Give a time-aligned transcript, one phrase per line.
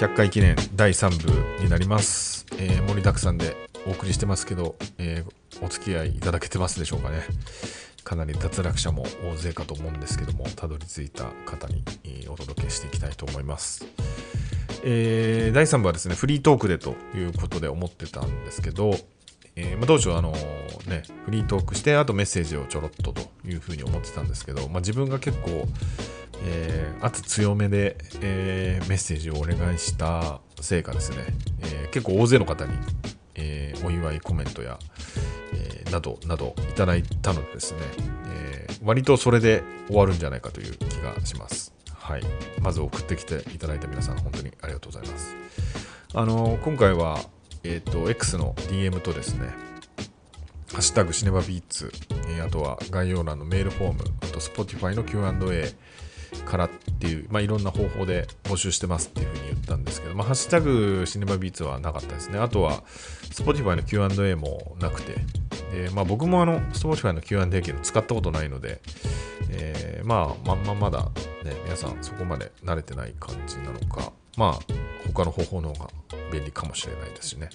[0.00, 3.54] 100回記念第3部になります、えー盛りだくさんで
[3.86, 7.20] お送りしてますけど、えーお付き合いいただけてますでしょうかね。
[8.02, 11.84] かなり脱落者も大勢かと思うんですけどもたどり着いた方に、
[12.30, 13.84] お届けしていきたいと思います。
[14.84, 18.96] えー第3部はですねフリートークでということで思ってたんですけど、
[19.54, 20.32] えーまあ、当初あの
[20.88, 25.68] ねフリートークしてあとメッセージをちょろっとというふうに思ってたんですけど、まあ、自分が結構、
[26.42, 31.18] えー圧強めで、えーメッセージをお願いしたせいかですね、
[31.62, 32.72] えー結構大勢の方に、
[33.34, 34.78] えお祝いコメントや、
[35.54, 37.80] えなどなどいただいたのでですね、
[38.32, 41.72] え割とそれで終わるんじゃないかという気がします。
[41.94, 42.22] はい、
[42.60, 45.36] まず送ってきていただいた皆さん本当にありがとうございます。
[46.14, 47.20] あの今回は、
[47.64, 49.48] えっと X の DM とですね
[50.72, 51.92] ハッシュタグシネマビーツ、
[52.28, 55.74] えーあとは概要欄のメールフォーム、あと Spotify の Q&A
[56.44, 62.38] からっていう、まあ、いろんな方法で募集してますっていうふうに言ったんですけど、まあ、ハッシュタグシネマビーツはなかったですね。
[62.38, 62.82] あとは
[63.30, 65.14] Spotify の Q&A もなくて、
[65.72, 68.80] でまあ、僕もあの Spotify の Q&A 機能使ったことないので、
[69.50, 71.10] えーまあ、まんままだ
[71.44, 74.58] ね、皆さんそこまで慣れてない感じなのか、まあ、
[75.14, 75.90] 他の方法の方が
[76.32, 77.48] 便利かもしれないですしね。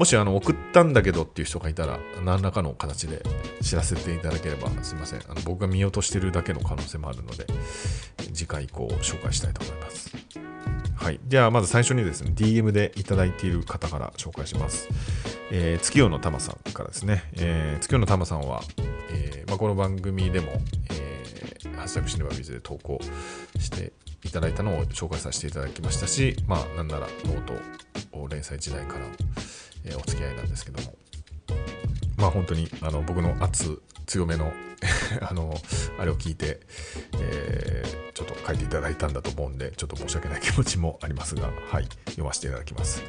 [0.00, 3.22] もしあの送ったんだけどっていう人がいたら、何らかの形で
[3.60, 5.20] 知らせていただければすいません。
[5.28, 7.46] あの僕が見落としてるだけの可能性もあるので、
[8.32, 10.16] 次回以降紹介したいと思います。
[10.94, 11.20] はい。
[11.28, 14.88] では、まず最初にですね、DM でいただいている方から紹介します。
[15.50, 18.62] えー月夜のたまさんからですね、えー月夜のたまさんは、
[19.10, 20.52] えーまあ、この番組でも、
[20.92, 22.98] えーハッシュタグシネマビズで投稿
[23.58, 23.92] して
[24.24, 27.54] いただいたのを紹介させていただきましたし、まあ、なんならノート
[28.30, 29.06] 連載時代から、
[29.84, 30.94] えーお付き合いなんですけども、
[32.18, 34.52] まあ本当にあの僕の圧強めの
[35.22, 35.54] あの
[35.98, 36.60] あれを聞いて、
[37.18, 43.02] えーちょっと書いていただいたんだと思うんでちょっと申し訳ない気持ちもありますがはい読ませていただきます、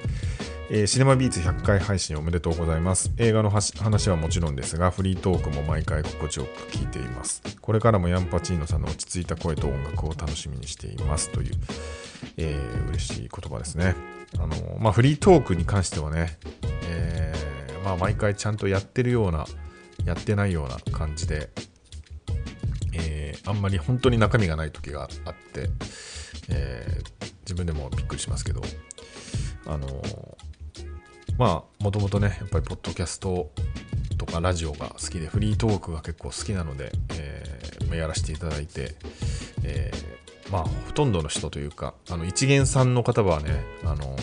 [0.73, 3.11] えーシネマビーツ100回配信おめでとうございます。
[3.17, 7.41] 映画の話はもちろんですがフリートークも毎回心地よく聞いています。
[7.59, 11.55] これからもヤンパチーノさんの落ち着いた声と音楽を楽しみにしていますという、
[12.37, 13.95] えー嬉しい言葉ですね。
[14.39, 16.37] あのまあフリートークに関してはね、
[16.89, 19.45] えーまあ、毎回ちゃんとやってるような
[20.05, 21.49] やってないような感じで、
[22.93, 25.69] えーあんまり本当に中身がない時があって、
[26.49, 28.61] えー自分でもびっくりしますけど
[29.65, 30.01] あの
[31.41, 33.49] まあもともとねやっぱりポッドキャスト
[34.19, 38.95] とかラジオが好きでフリートークが結構好きなので、えーやらせていただいて、
[39.63, 44.15] えーまあほとんどの人というかあの一元さんの方はねあの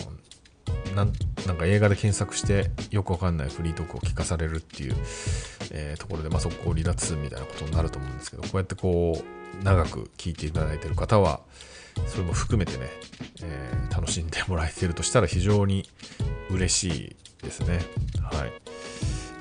[0.95, 1.13] なん
[1.45, 4.95] なんか映画で検索してよくわかんないフリートークを聞かされるっていう、
[5.71, 9.21] えーところで、まあ、そこを離脱みたいなことになると思うんですけどこうやってこ
[9.61, 11.41] う長く聞いていただいてる方は
[12.07, 12.87] それも含めてね、
[13.43, 15.85] えー楽しんでもらえてるとしたら非常に
[16.49, 17.79] 嬉しいですね。
[18.21, 18.51] はい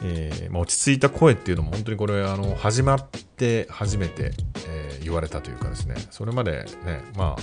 [0.02, 4.32] えーまあ、落ち着いた声っていうのも本当にこれあの始まって初めて、
[4.68, 7.42] えー言われたというかですねそれまでねまあ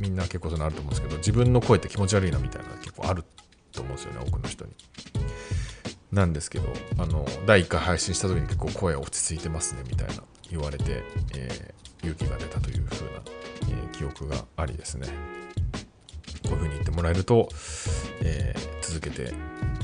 [0.00, 3.22] みんな結構そのあると思うんですけど自分の声って気持ち悪いなみたいな結構ある
[3.72, 4.72] と思うんですよね多くの人に。
[6.10, 6.64] なんですけど
[6.98, 11.04] あの第1回配信した時に結構声落ち着いてますねみたいな言われて、
[11.36, 13.12] えー勇気が出たという風な、
[13.60, 15.06] えー記憶がありですね
[16.44, 17.48] こういう風に言ってもらえると、
[18.22, 19.32] えー続けて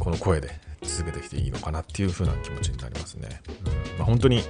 [0.00, 0.50] この声で
[0.82, 3.40] 続けてきていいのかなっていう風な気持ちになりますね。
[3.64, 4.42] うんまあ、本当に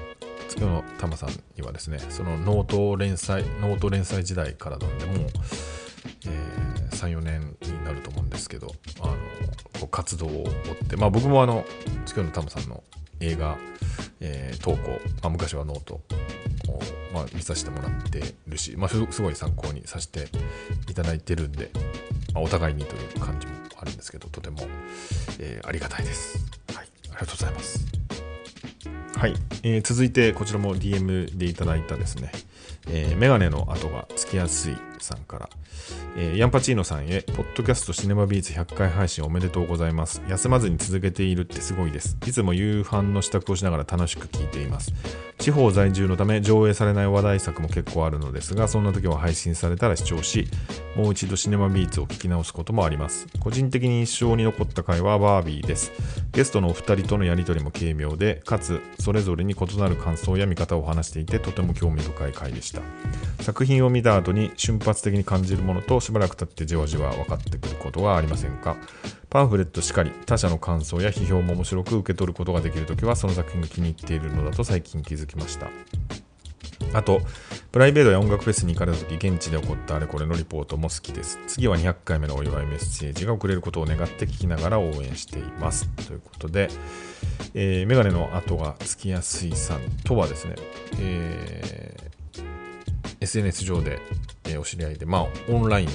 [0.49, 5.27] 月野たまさんにはですねそのノート連載ノート連載時代からなんでもう、
[6.27, 9.19] え34年になると思うんですけどあのこ
[9.85, 11.65] う活動を追って、まあ、僕もあの
[12.05, 12.83] 月野たまさんの
[13.21, 13.57] 映画、
[14.21, 14.91] えー投稿、
[15.23, 16.03] まあ、昔はノートを、
[17.13, 20.29] まあ、見させてもらってるし、まあ、すすごい参考にさせて
[20.91, 21.71] いただいてるんで、
[22.35, 24.59] まあ、お互いにという感じもあるんですけどとても、
[25.39, 26.39] えーありがたいです。
[26.75, 27.87] はい、ありがとうございます。
[29.17, 32.31] はい、えー続いてこちらも DM でいただいたですね、
[32.89, 35.51] えーメガネの跡がつきやすいさんから、
[36.17, 40.23] えーヤンパチーノさんへ、ポッドキャストシネマビーツ100回配信おめでとうございます。
[40.29, 42.17] 休まずに続けているってすごいです。
[42.27, 44.93] いつも夕飯の支度をしながら楽しく聞いています。
[45.39, 50.49] 地方在住のため上映されない話題作も結構あるのですが、そんな時は配信されたら視聴し、
[50.97, 53.27] もう一度シネマビーツを聞き直すこともあります。
[53.41, 55.93] 個人的に印象に残った回はバービーです。
[56.33, 62.76] ゲストのお二人とのやりとりも軽妙で、かつそれぞれに異なる感想や見方を話していて、とても興味深い回でした。
[63.41, 68.77] 作品を見た後に瞬発的に感じるものとしばらく経ってじわじわ分かってくることはありませんか？
[69.29, 75.69] パンフレットしかり他者の感想や批評も面白く受け取ることができるときはその作品が気に入っているのだと最近気づきました
[76.93, 77.21] あと、
[77.73, 81.39] プライベートや音楽フェスに行かれた時、現地で起こったあれこれのリポートも好きです。
[81.47, 85.89] 次は200回目のお祝いメッセージが送れることを願って聞きながら応援しています。
[86.07, 86.69] ということで、
[87.55, 90.55] えー、メガネの跡がつきやすいさんとはですね、
[91.01, 92.16] えー、
[93.21, 94.01] SNS 上で、
[94.45, 95.93] えー、お知り合いで、まあ、オンラインの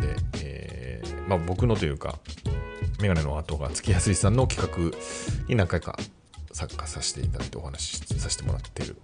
[0.00, 2.18] で、えー、まあ、僕のというか、
[3.00, 4.96] メガネの跡がつきやすいさんの企画
[5.48, 5.96] に何回か
[6.52, 8.96] 参加させていただいてお話しさせてもらっている、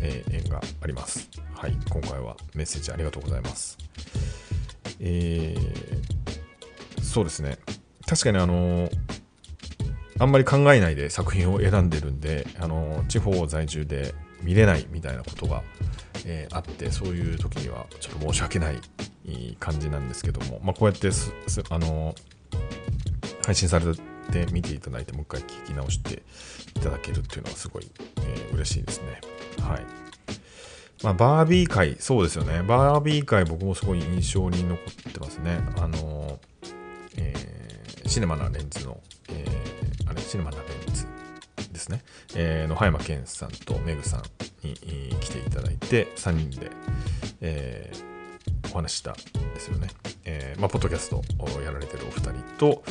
[0.00, 1.28] えー、縁があります。
[1.54, 3.78] はい、今回はメッセージありがとうございます。
[5.00, 7.58] えー、そうですね。
[8.06, 8.88] 確かにあの
[10.18, 15.62] あんまり考えないで作品を選んでるんで、あの地方在住で見れないみたいなことが、
[16.26, 18.80] えー、あって、そういう時にはちょっと申し訳ない
[19.58, 21.08] 感じなんですけども、まあ、こうやって
[21.70, 22.14] あの
[23.44, 23.86] 配信され
[24.32, 26.22] て見ていただいて、もう一回聞き直して
[26.76, 29.20] いただけるっていうのはすごい、えー、嬉しいですね。
[29.60, 29.86] はい。
[31.02, 32.62] まあ、バービー界、そうですよね。
[32.62, 35.58] バービー界、僕もすごい印象に残ってますね。
[35.78, 36.38] あの、
[37.16, 41.06] えー、シネマなレンズの、えー、あれ、シネマなレンズ
[41.72, 42.02] ですね。
[42.34, 44.22] えー、野葉山健さんとメグさん
[44.66, 44.74] に
[45.20, 46.70] 来ていただいて、3人で、
[47.40, 49.88] えー、お話したんですよね。
[50.24, 52.82] えー、まあ、ポッドキャストをやられてるお二人と、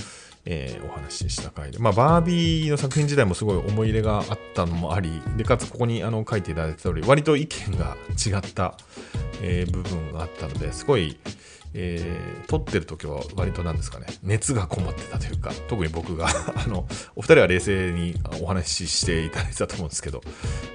[0.46, 8.76] えー、お話しした回で、まあ、バービーの作品自体もすごい思い入れがあったのもあり、でかつここにあの書いていただいた通り、割と意見が違った、
[9.42, 11.18] え、部分があったので、すごい、
[11.74, 20.22] えー、撮ってる時は割となんですかね、熱がこもってたというか、特に僕が あの、お二人は冷静にお話ししていただいたと思うんですけど、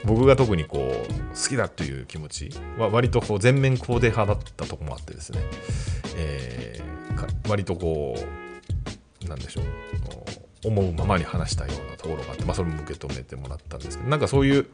[0.04, 5.40] 僕が特にこう、好きだという気持ちは割とこう全面肯定派だったとこもあってですね、
[6.16, 8.16] えー、割とこ
[9.24, 9.64] う、なんでしょう
[10.64, 14.66] 思うままに話したようなところがあって、まあ、それも受け止めてもらったんですけどなんかそういう、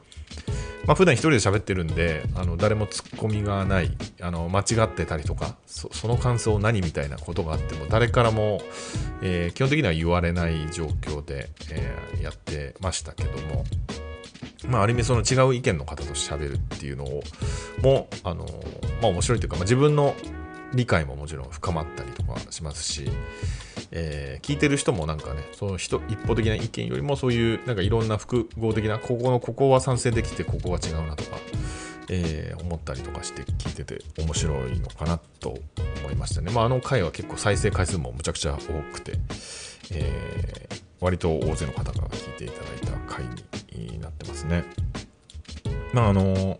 [0.86, 3.90] まあ普段一人で喋ってるんであの誰もツッコミがない
[4.20, 8.60] あの間違ってたりとかその感想何みたいなことがあっても誰からも、
[9.22, 13.64] えー、基本的には言われない状況で、えー、やってましたけども。
[14.68, 17.22] まあ、ある意味その違う意見の方と喋るっていうのを
[17.82, 18.46] もあの
[19.00, 20.14] まあ面白いというか、まあ、自分の
[20.74, 23.10] 理解ももちろん深まったりとかしますし、
[23.90, 31.36] えー、聞いてる人もなんかね、その人一方的な意見よりもそういうなんかいろんな複合的な、ここのここは賛成できてここは違うなとか、
[32.08, 35.50] えー、思ったりとかして聞いてて面白いのかなと
[36.02, 36.50] 思いましたね。
[36.52, 39.12] まあ、あの回は結構再生回数もむちゃくちゃ多くて、
[39.92, 43.24] えー、割と大勢の方が聞いていただいた回
[43.74, 44.64] になってますね。
[45.92, 46.58] まああの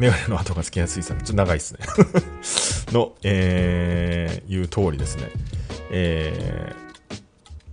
[0.00, 1.80] メガネの跡がつきやすいさん、ちょっと長いですね。
[2.90, 5.28] の、えー、いう通りですね。
[5.90, 6.72] え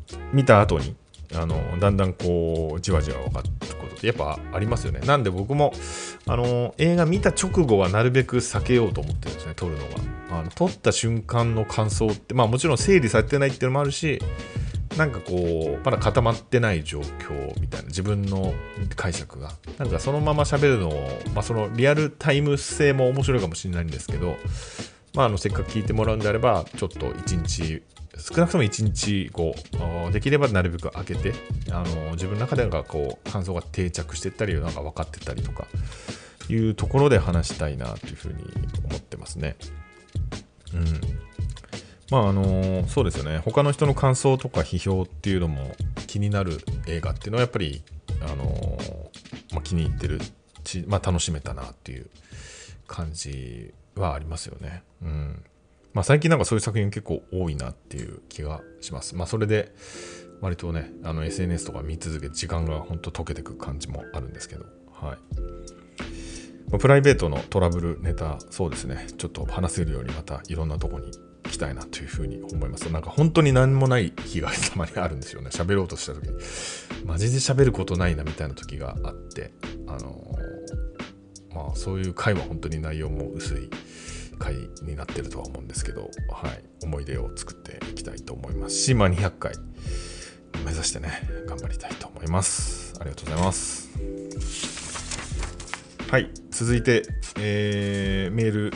[0.10, 0.94] ー、見た後に
[1.34, 5.00] あのだんだんこうじわじわ分かってくことってやっぱありますよね。
[5.06, 5.72] なんで僕も
[6.26, 9.96] あの映画見た直後はなるべく避けようと思ってるんですね撮るのが。
[10.30, 14.22] あの撮った瞬間の感想ってまあもちろん整理されてないっていうのもあるし
[14.98, 18.54] なんかこうまだ固まってない状況みたいな自分の
[18.96, 24.38] 解釈がなんかそのまま喋るのを、まあ、そのリアルタイム性も面白いかもしれないんですけど
[25.18, 27.82] まあ、あのせっかく聞いてもらうんであればちょっと1日
[28.20, 29.56] 少なくとも1日後
[30.12, 31.34] できればなるべく開けて
[31.72, 35.66] あの自分の中でなんこう感想が定着していったりなんか分かってたりとか
[36.50, 38.44] いうところで話したいなというふうに
[38.88, 39.56] 思ってますね。
[40.74, 41.37] うん。
[42.10, 45.76] まああのそうですよね他の人の感想とか批評っていうのも
[46.08, 47.84] 気になる映画っていうのはやっぱり
[48.22, 48.78] あの
[49.54, 50.20] まあ、気に入ってる
[50.66, 52.10] し、まあ、楽しめたなっていう
[52.88, 54.84] 感じはありますよね。
[55.02, 55.44] うん。
[55.94, 59.16] まあ最近なんかそういう作品結構多いなっていう気がします。
[59.16, 59.74] まあそれで
[60.42, 65.18] 割とね、あの SNS とか見続けて時間がほんと溶けてく感じもあるんですけど、はい。
[66.70, 71.12] ま、プライベートのトラブルネタ、そうですね、ちょっと話せるようにまたいろんなとこに
[71.48, 72.92] 行きたいなというふうに思います。
[72.92, 75.50] なんか本当に何もない日がたまにあるんですよね。
[75.50, 76.36] 喋ろうとした時に。
[77.06, 79.52] マジで喋ることないなみたいな時があって、
[79.88, 83.70] あのー、まあそういう回は本当に内容も薄い
[84.38, 89.54] 回になってるとは思うんですけど、はい、思い出を作っていきたいと思いますし、まあ、200回
[90.66, 92.96] 目指してね、頑張りたいと思います。
[93.00, 93.90] ありがとうございます。
[96.10, 97.04] はい、続いて、
[97.40, 98.72] えー、メール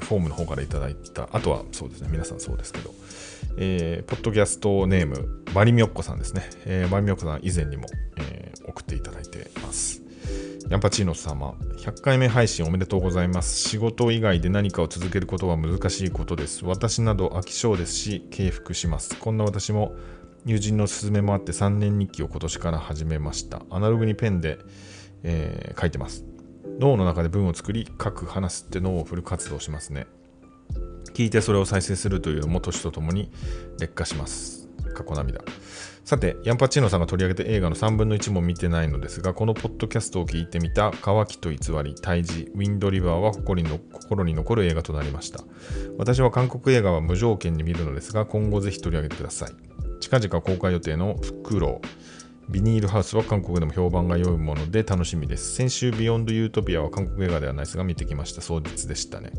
[0.00, 0.94] フォームの方からいただい
[1.26, 2.94] た、あとはそうですね、皆さんそうですけど、
[3.58, 6.48] えー、ポッドキャストネーム、バリミョッコさんですね。
[6.66, 7.86] えー、バリミョッコさん以前にも、
[8.18, 10.02] えー、送っていただいてます。
[10.70, 13.68] ヤンパチーノ様、100回目配信おめでとうございます。
[13.68, 16.64] 仕事以外で何かを続けることは難しいことです。
[16.64, 19.16] 私など飽き性ですし、敬服します。
[19.16, 19.96] こんな私も
[20.46, 23.62] 友人の勧めもあって3年日記を今年から始めました。
[23.70, 24.58] アナログにペンで、
[25.24, 26.24] えー、書いてます。
[26.80, 30.06] 脳の中で文を作り書く話すって脳をフル活動しますね
[31.14, 33.30] 聞いてそれを再生するというのも年とともに
[33.78, 35.42] 劣化します過去涙
[36.10, 45.44] さて、ヤンパチーノさんが取り上げた映画の3分の1も見てないのですが、このポッドキャストを聞いてみた、乾きと偽り、胎児、ウィンドリバーは心に心に残る映画となりました。
[45.98, 49.52] 私は韓国映画は無条件に見るのですが、今後ぜひ取り上げてください。
[50.00, 51.86] 近々公開予定のフクロウ、
[52.50, 55.54] ビニールハウスは韓国でも評判が良いもので楽しみです。
[55.54, 58.40] 先週、ビヨンド・ユートピアは韓国映画ではないですが見てきました。
[58.40, 59.30] 壮絶でしたね。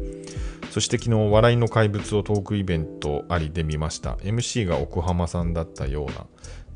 [0.72, 4.14] そして昨日、笑いの怪物をトークイベントありで見ました。
[4.16, 6.26] MC が奥浜さんだったような。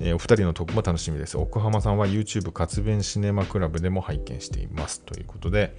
[0.02, 1.38] えー、お二人のトークも楽しみです。
[1.38, 5.00] 奥浜さんは YouTube 活弁シネマクラブでも拝見しています。
[5.02, 5.74] ということで、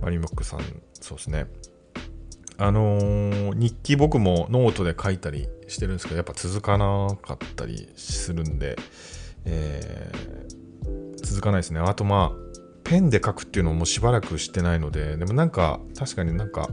[0.00, 0.60] マリモックさん、
[0.94, 1.48] そうですね。
[2.56, 8.76] あのー、日記僕もノートで書いたりしてるんですけど、やっぱ続かなかったりするんで、
[9.44, 11.80] えー、続かないですね。
[11.80, 12.44] あとまあ、
[12.84, 16.68] ペンで書くっていうのもしばらくしてないので、でもなんか、確かになんか、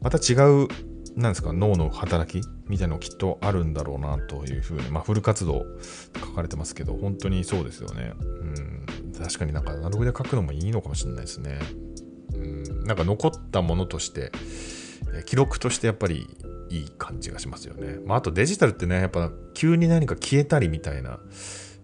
[0.00, 0.34] また違
[0.64, 0.68] う
[1.16, 5.66] なんですか脳の働きみたいなのきっとあるんだろうなというふうに、まあ、フル活動
[6.18, 8.14] 書かれてますけど、本当にそうですよね。
[8.20, 8.86] うん、
[9.18, 11.58] 確かになんかアナログで書くのもいいのかもしれないですね。
[12.34, 14.32] うん、なんか残ったものとして、
[15.26, 16.26] 記録としてやっぱり
[16.70, 17.98] いい感じがしますよね。
[18.06, 21.20] まあ、あとデジタルってね、やっぱ急に何か消えたりみたいな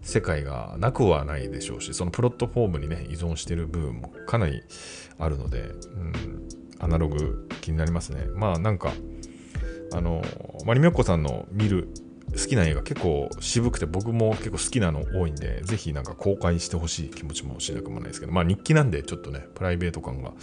[0.01, 4.61] 世界がなくはないでしょうし、そのプロットフォームにね、依存してる部分もかなり
[5.17, 6.47] あるので、うん、
[6.79, 8.25] アナログ気になりますね。
[8.35, 8.93] まあなんか、
[9.93, 10.23] あの、
[10.65, 11.89] マリミョッコさんの見る
[12.31, 20.33] 好きな映画結構渋くて僕も結構好きなの多いんで、ぜひなんか公開してほしい気持ちもしなくもないですけど、まあ日記なんでちょっとね、プライベート感が、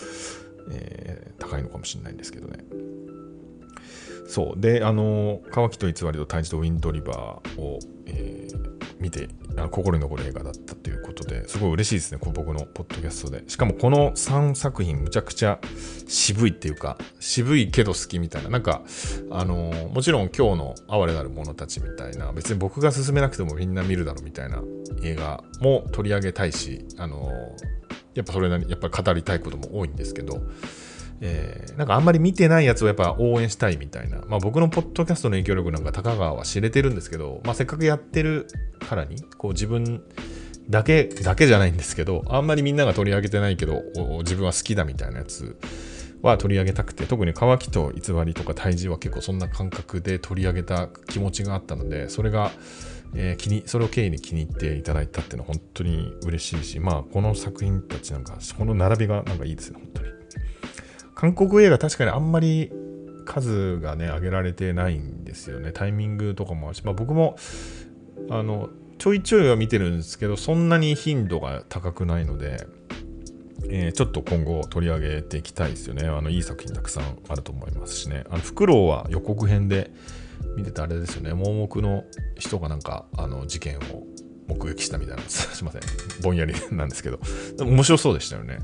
[0.73, 2.65] えー、高いのかもしれないんですけどね。
[4.29, 4.61] そう。
[4.61, 9.29] で、あの、乾きと偽りと胎児とウィンドリバーを、えー、見て
[9.71, 13.45] 心に残る映画だったということですごい嬉しいですね、こ僕のポッドキャストで。
[13.49, 15.59] しかもこの3作品、むちゃくちゃ
[16.07, 18.83] 渋いっていうか、渋いけど好きみたいな、なんか、
[19.31, 24.62] あのー、もちろん今日の哀れなる者たちみたいな、別に僕が勧めなくてもみんな見るだろうみたいな
[25.03, 27.33] 映画も取り上げたいし、あのー、
[28.15, 30.41] やっぱそれなりにやっぱり語りたいことも多いんですけど、
[31.21, 34.23] えー、なんかあんまり見てないやつをやっぱ応援したいみたいな。
[34.29, 38.47] まあ僕のポッドキャストの影響力なんか高川は知れてるんですけど、まあせっかくやってる
[38.89, 40.03] からに、こう自分
[40.69, 43.83] だけ、だけじゃないんですけど、あんまりみんなが取り上げてないけど、
[44.21, 45.57] 自分は好きだみたいなやつ
[46.23, 52.51] は取り上げたくて、特に乾きと偽りとか胎児は結構そんな感覚で取り上げた気持ちがあったので、それが、
[53.15, 60.25] えー、気に、それを経緯に気に入っていただいたっていうのは本当に嬉しいし、まあこの作品たちなんか、この並びがなんかいいですね、本当に。
[61.17, 62.71] 韓国映画確かにあんまり
[63.25, 65.73] 数がね、上げられてないんですよね。
[65.73, 67.37] タイミングとかもあるし、まあ僕も、
[68.31, 68.69] あの、
[68.99, 72.67] ちょいちょいは見てるんですけど、そんなに頻度が高くないので、
[73.69, 76.07] えー、ちょっと今後取り上げていきたいですよね。
[76.07, 78.25] あの、いい作品たくさんあると思いますしね。
[78.29, 79.91] あの、フクロウは予告編で
[80.55, 81.33] 見てたあれですよね。
[81.33, 82.05] 盲目の
[82.39, 84.07] 人がなんか、あの、事件を
[84.49, 85.81] 目撃したみたいな、 すいません。
[86.23, 87.19] ぼんやりなんですけど、
[87.59, 88.59] 面白そうでしたよね。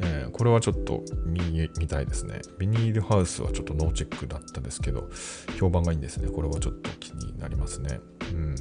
[0.00, 2.40] えー、これはちょっと見見たいですね。
[2.58, 5.08] ビニールハウスはちょっとノーチェックだったですけど、
[5.58, 6.28] 評判がいいんですね。
[6.28, 8.00] これはちょっと気になりますね。
[8.32, 8.56] うん。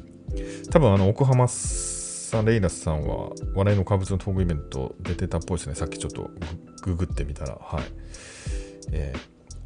[0.70, 5.76] 多分あの、奥浜さん、レイラスさんは、笑いの怪物のトークイベント出てたっぽいですね。
[5.76, 6.30] さっきちょっと
[6.84, 7.84] ググってみたら、はい。
[8.92, 9.14] え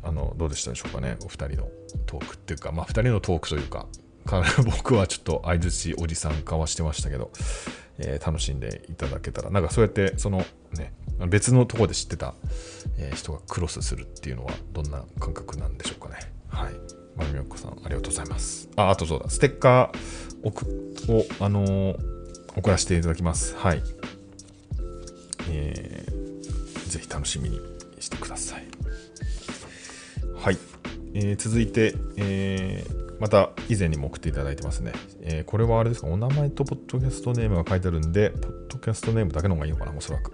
[0.04, 1.18] ー、あの、どうでしたでしょうかね。
[1.24, 1.70] お二人の
[2.06, 3.88] トークっていうか、まあ、二人のトークというか、
[4.66, 7.32] 僕はちょっと相づちおじさんかわしてましたけど、
[8.00, 10.94] えー、楽しんでいただけたら、なんかそうやって、そのね、
[11.28, 12.34] 別のところで知ってた、
[12.98, 16.32] えー、人がクロスするっていうのはどんな感覚なんでしょうかね。
[16.50, 16.74] はい。
[17.16, 18.68] まみよこさん、ありがとうございます。
[18.76, 21.98] あ、あとそうだ、ステッカーを、あのー、
[22.58, 23.56] 送らせていただきます。
[23.56, 23.82] はい。
[25.50, 27.62] えー、ぜひ楽しみに
[28.00, 28.66] してください。
[30.36, 30.58] はい。
[31.14, 34.94] えー、続いて、えー、また以前にも送っていただいてますね。
[35.22, 40.34] えー、これはあれですか、お名前とポッドキャストネームが書いてあるんで、ポッドキャストネームだけの方がいいのかな、おそらく。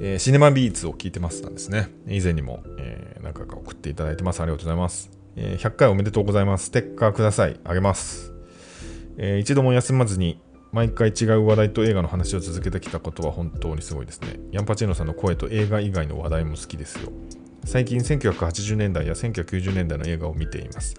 [0.00, 1.88] えー、シネマビーツを聞いてますなんですね。
[2.06, 4.40] 以前にも、えー、何回か送っていただいてます。
[4.40, 5.10] ありがとうございます。
[5.36, 6.66] えー、100回おめでとうございます。
[6.66, 7.58] ステッカーください。
[7.64, 8.32] あげます。
[9.16, 10.40] えー、一度も休まずに
[10.72, 14.38] 毎回違う話題と映画の話を続けてきたことは本当にすごいですね。
[14.52, 17.10] ヤンパチーノさんの声と映画以外の話題も好きですよ。
[17.64, 20.94] 最近1980年代や1990年代の映画を見ています。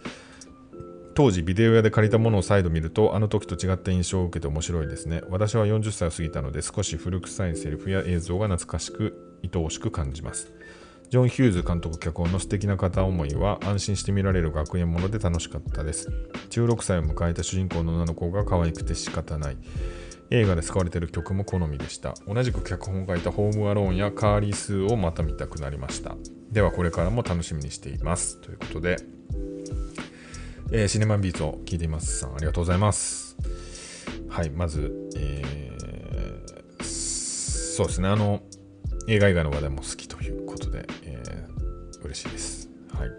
[1.19, 5.21] 当時ビデオ屋で借りたものを再度見るとあの時と違った印象を受けて面白いですね。
[5.27, 10.53] 私は40歳を過ぎたので少し古臭いセリフや映像が懐かしく愛おしく感じます。
[11.09, 16.09] ジョン・ヒューズ監督脚本の素敵な片思いは安心して見られる学園もので楽しかったです。
[16.51, 19.57] 16歳を迎えた主人公の女の子が可愛くて仕方ない。
[20.29, 22.13] 映画で使われている曲も好みでした。
[22.29, 26.15] 同じく脚本を書いたホームアローンやカーリースーをまた見たくなりました。
[26.49, 28.39] ではこれからも楽しみにしています。
[28.39, 29.18] ということで、
[30.71, 32.19] えー、シネマンビーツを聞いています。
[32.19, 33.35] さんありがとうございます。
[34.29, 38.07] はいまず、えー、そうですね。
[38.07, 38.41] あの
[39.07, 42.69] 映画以外の話題も好きということで、えー、嬉しいです。
[42.93, 43.09] はい。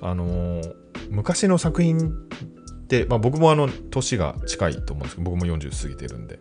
[0.00, 0.74] あのー、
[1.10, 2.12] 昔の作品
[2.88, 6.36] で、まあ、僕もあの年が近いと思うんですけど僕も40過ぎてるんで、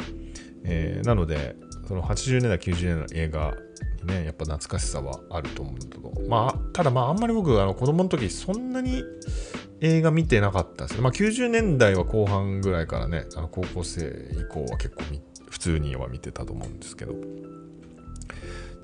[0.63, 1.55] えー、なので
[1.87, 3.53] その80年代90年代の映画
[4.01, 6.11] にねやっぱ懐かしさはあると思うんだけど。
[6.27, 9.03] まあただまああんまり僕あの子供の時そんなに
[9.85, 15.03] 映画見てなかったですね、まあ、90年代は後半ぐらいからねあの高校生以降は結構
[15.49, 17.13] 普通には見てたと思うんですけど。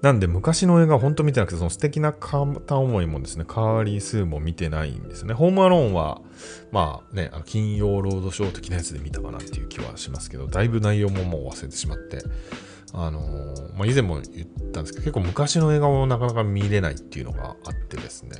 [0.02, 5.36] なんで昔の映画本当見てなくて、その素敵な片思いもですね、カーリー・スーも見てないんですね。
[5.36, 6.22] ホームアローンは、
[6.72, 12.24] まあね、あの金曜ロードショー的なやつで見たかなっていう気はしますけど、だいぶ内容ももう忘れてしまって、
[12.94, 18.38] あのー、まあ、以前も言ったんですけど、結構昔の映画もなかなか見れないっていうのがあってですね、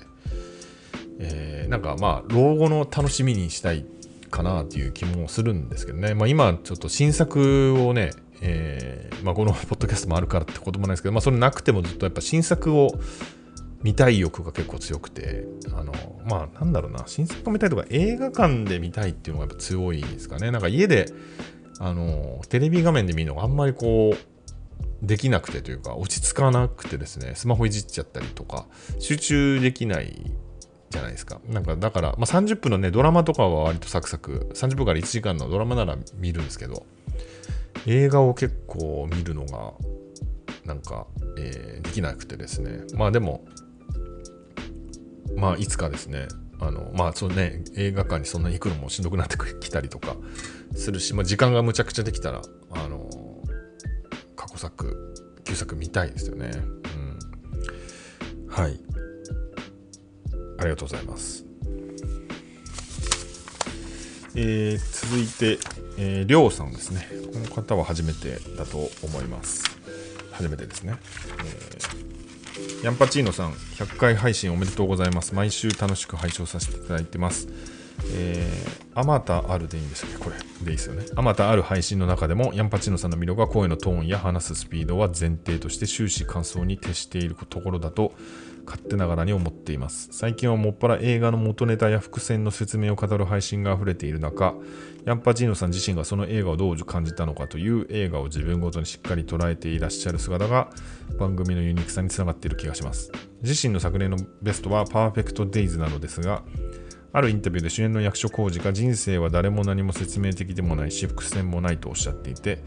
[1.24, 3.86] えー、なんかまあ、老後の楽しみにしたい
[4.32, 8.12] かなっていう気もするんですけどね、まあ、今ちょっと新作をね、
[8.42, 12.90] えー、まあ、このポッドキャストもあるからってこともないですけど、まあ、それなくてもずっとやっぱ新作を
[13.84, 15.94] 見たい欲が結構強くて、あの、
[16.26, 20.50] まあ、なんだろうな、新作を見たいとか映画館で見たいっていうのがやっぱ強いですかね。
[20.50, 21.06] なんか家で、
[21.80, 28.68] あの、テレビ画面で見るのがあんまりこう、できなくてというか、落ち着かなくてですね、スマホいじっちゃったりとか、
[29.00, 30.32] 集中できない
[30.92, 31.42] じゃないですか。
[31.50, 36.86] なんか、だから、まあ、30分のね、ドラマとかは割とサクサク、30分から1時間のドラマなら見るんですけど、
[37.88, 39.74] 映画を結構見るのが
[40.66, 41.08] なんか、
[41.38, 42.82] えー、できなくてですね。
[42.96, 43.44] まあでも
[45.36, 46.28] まあいつかですね
[46.60, 50.16] あのまあそうね映画館にそんなに行くのもしんどくなってきたりとか
[50.76, 53.10] するし、まあ、時間がむちゃくちゃできたらあの
[54.36, 56.52] 過去作旧作見たいですよね。
[56.54, 56.58] う
[58.46, 58.48] ん。
[58.48, 58.80] はい。
[60.62, 61.46] ありがとうございます
[64.36, 65.60] えー、続いて、
[65.98, 67.06] えー、りょうさんですね。
[67.34, 69.64] この方は初めてだと思います。
[70.32, 70.96] 初めてですね。
[71.44, 75.36] えー、ヤンパチーノさん、100回配信おめでとうございます。
[75.36, 77.50] 毎週楽しく拝聴させていただいてます。
[78.14, 80.38] えー、あまたあるでいいんですよね、これ。
[80.38, 81.06] でいいですよね。
[81.16, 88.14] あまたある配信の中でも、ヤンパチーノさんの魅力は声のトーンや話すスピードは前提として終始感想に徹しているところだと
[88.66, 90.10] 勝手ながらに思っています。
[90.12, 94.56] 最近はもっぱら映画の元ネタや伏線の説明を語る配信が溢れている中、
[95.06, 100.70] ヤンパチーノさん自身がその映画をどう感じたのかという映画を自分ごとにしっかり捉えていらっしゃる姿が
[101.18, 103.12] 番組のユニークさにつながっている気がします。
[103.42, 106.44] 自身の昨年のベストはパーフェクトデイズなのですが、
[107.14, 112.64] あるインタビューで主演の役所広司が人生は誰も何も説明的でもないし伏線もないとおっしゃっていて、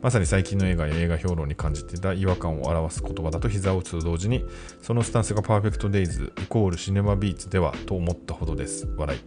[0.00, 4.44] まさに最近の映画や映画評論に感じていた違和感を表す言葉だと膝を打つと同時に、
[4.80, 8.88] そのスタンスがパーフェクトデイズイコールシネマビーツではと思ったほどです。
[8.96, 9.20] 笑い。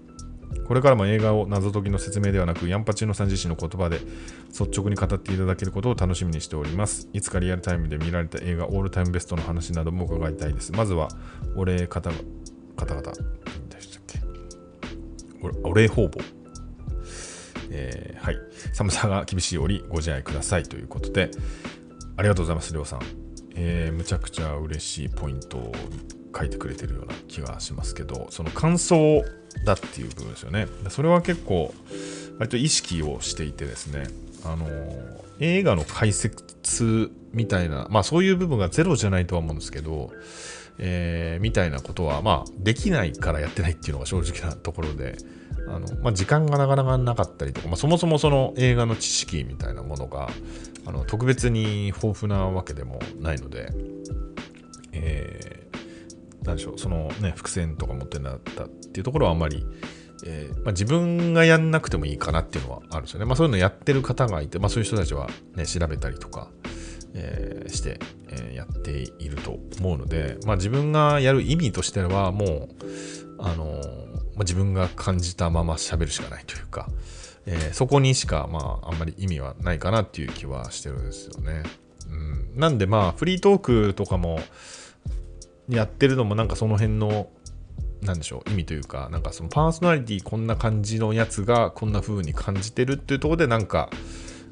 [0.65, 3.99] これからも映画を謎解きの説明ではなく、ヤンパチーノさん自身の言葉で
[4.47, 7.09] 率直に語っていただけることを楽しみにしております。
[7.11, 10.71] いつかリアルタイムで見られた映画オールタイムベストの話なども伺いたいです。
[10.71, 11.09] まずは、
[11.55, 12.23] お礼方々、
[12.77, 13.11] 方々、
[13.69, 14.19] でしたっけ
[15.63, 16.40] お礼方々。
[17.71, 18.37] えー、はい。
[18.73, 21.31] 寒さが厳しい折ご自愛くださいということで、
[22.17, 23.01] ありがとうございます、りょうさん。
[23.55, 25.71] えー、むちゃくちゃ嬉しいポイントを
[26.37, 29.23] 書いてくれてるような気がしますけど、その感想
[29.65, 30.67] だっていう部分ですよね。
[30.89, 31.73] それは結構、
[32.39, 34.07] 割と意識をしていてですね、
[34.43, 34.67] あの
[35.39, 40.11] 映画の解説みたいな、まあそういう部分がゼロじゃないとは思うんですけど、
[40.77, 45.17] えー、みたいなことは、まあ、できないからやってないっていうのが正直なところで、
[45.73, 50.29] あのまあ、時間がなかなかなかったりとか、まあ、そもそもその映画の知識みたいなものが
[50.85, 53.69] あの特別に豊富なわけでもないので、
[54.91, 59.65] えー、なんでしょうそのね伏線とか持ってなったっていうところはあんまり、
[60.25, 66.49] えーまあ、自分がやんなくてもいいかなっていうのはあるんですよね、まあ、そういうのやってる方がいて、まあ、そういう人たちは、ね、調べたりとか、
[67.13, 72.69] えー、して、えー、やっていると思うので、まあ、自分がやる意味としてはもう
[73.39, 76.87] あのーまあ、自分が感じたまま喋るしかないというか、
[77.45, 81.63] えー、そこにしか、まあ、あんまり意味はないかなっていう気はしてるんですよね。
[82.09, 84.39] うん、なんで、まあ、フリートークとかも
[85.69, 87.29] やってるのも、なんかその辺の、
[88.01, 93.89] なんでしょう、意味というか、なんかそのパーソナリティこんな感じのやつがこんな風に感じてるっていうとこで、なんか、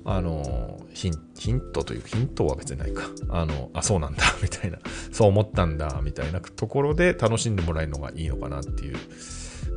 [0.05, 3.03] あのヒン、ヒントというヒントは別にないか。
[3.29, 4.79] あの、あ、そうなんだ、みたいな。
[5.11, 8.97] そう思ったんだ、みたいなところで楽しんでもらえるのがいいのかなっていう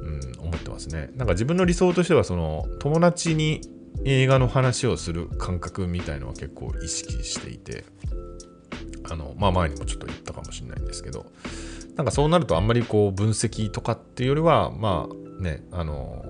[0.03, 1.11] うん、思ってますね。
[1.17, 3.61] なんか自分の理想としては、その、友達に
[4.05, 7.85] 映画の話をする感覚みたいのは結構意識していて
[9.11, 11.27] あのまあ前にもちょっと言ったかもしれないんですけど
[11.97, 16.25] なんかそうなるとあんまりこう分析とかっていうよりはまあねあの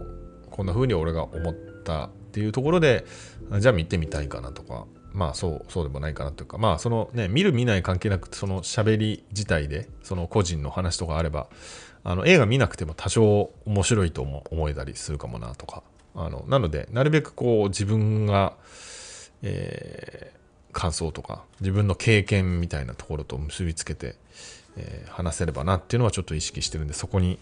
[0.51, 1.55] こんな風に俺が思っ
[1.85, 3.07] たっていうところで
[3.59, 11.49] じゃあ見てみたいかなとかまあそうそうでもないかなというかまあそのね見る見ない関係なくその喋り自体でその個人の話とかあれば
[12.05, 15.83] あの映画見なくても多少面白いと思えたりするかもなとか。
[16.15, 18.55] あのなのでなるべくこう自分が、
[19.43, 24.17] えー、感想とか自分の経験みたいなところと結びつけて、
[24.77, 27.39] えー、話せればなっていうのはちょっと意識してるんでそこに、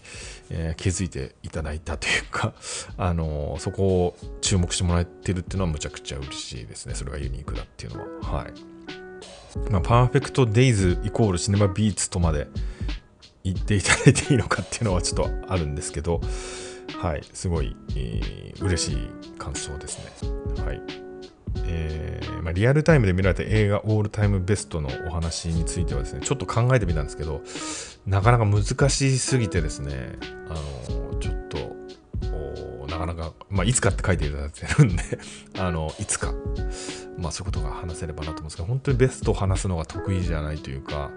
[0.49, 2.53] えー、気づいていただいたというか、
[2.97, 6.95] あのそこを注目してもらえてるっていうのはむちゃくちゃ嬉しいですね。
[6.95, 8.39] それがユニークだっていうのは。
[8.39, 8.53] はい。
[9.69, 12.47] まあ、パーフェクトデイズイコールシネマビーツとまで
[13.43, 16.21] 言っていただいていいのかっていうのはちょっとあるんですけど、
[16.97, 20.63] はい、すごい、えー、嬉しい感想ですね。
[20.63, 20.81] はい。
[21.65, 27.41] えーまあ、リアルタイムで見られた映画オールタイムベストのお話についてはですね、ちょっと考えてみたんですけど、
[28.05, 30.17] なかなか難しすぎてですね、
[30.49, 30.55] あ
[30.91, 31.10] の、
[33.01, 35.03] かなか、まあ、いつかって書いていただいてるんで
[35.59, 36.33] あの、いつか、
[37.17, 41.11] まあ、そういうことが話せればなと思うんですけど、本当にベストを話すのが得意じゃないというか、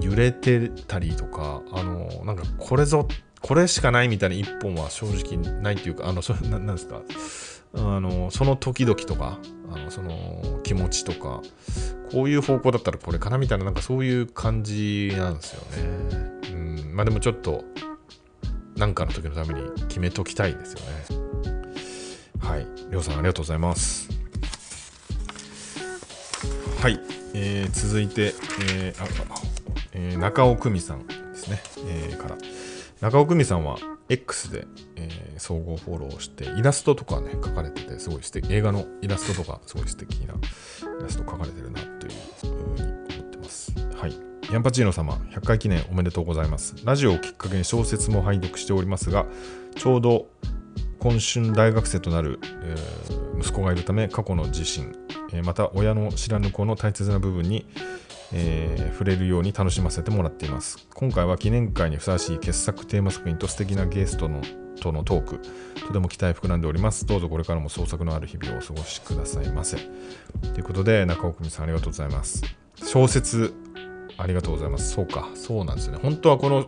[0.00, 3.06] 揺れてたりとか、あの、なんかこれぞ、
[3.40, 7.02] これしかないみたいな一本は正直ないというか、あの、そななんですか、
[7.74, 9.38] あの、その時々とか、
[9.72, 11.40] あの、その気持ちとか、
[12.10, 16.42] こういう方向だったらこれかなみたいな、なんかそういう感じなんですよね。
[16.52, 17.64] うん、まあでもちょっと、
[18.82, 20.86] なんかの時のために決めときたいですよね。
[22.40, 22.66] はい。
[22.90, 24.08] りょうさんありがとうございます。
[26.80, 26.98] はい。
[27.32, 28.34] えー、続いて、
[28.72, 29.06] えー、あ
[29.92, 31.62] えー、中尾久美さんですね。
[31.86, 32.36] えー、から。
[33.00, 33.76] 中尾久美さんは
[34.08, 34.66] X で、
[34.96, 43.72] えー、総合フォローして、イラストとかね、描かれてて、すごい素敵、映画のイラストとか、すごい素敵なイラスト描かれてるな、というふうに思ってます。
[43.96, 44.31] はい。
[44.50, 46.74] ヤンパチーノ様、100回記念おめでとうございます。
[46.84, 49.24] ラジオをきっかけに小説も拝読しておりますが、
[49.76, 50.26] ちょうど
[50.98, 54.88] 今春大学生となる、えー、息子がいるため、過去の自身、
[55.32, 57.66] えー、また親の知らぬ子の大切な部分に、
[58.32, 60.86] えー、触れるように楽しませてもらっています。
[60.92, 64.42] 今回は記念会にふさわしい傑作テーマ作品と素敵なゲストの
[64.80, 65.40] とのトーク、
[65.86, 67.06] とても期待膨らんでおります。
[67.06, 69.76] どうぞこれからも創作のある日々をお過ごしくださいませ。
[69.76, 72.42] ということで、中尾久美さんありがとうございます。
[72.84, 73.54] 小説
[74.18, 74.92] ありがとうございます。
[74.92, 75.98] そうか、そうなんですよね。
[76.02, 76.66] 本当はこの、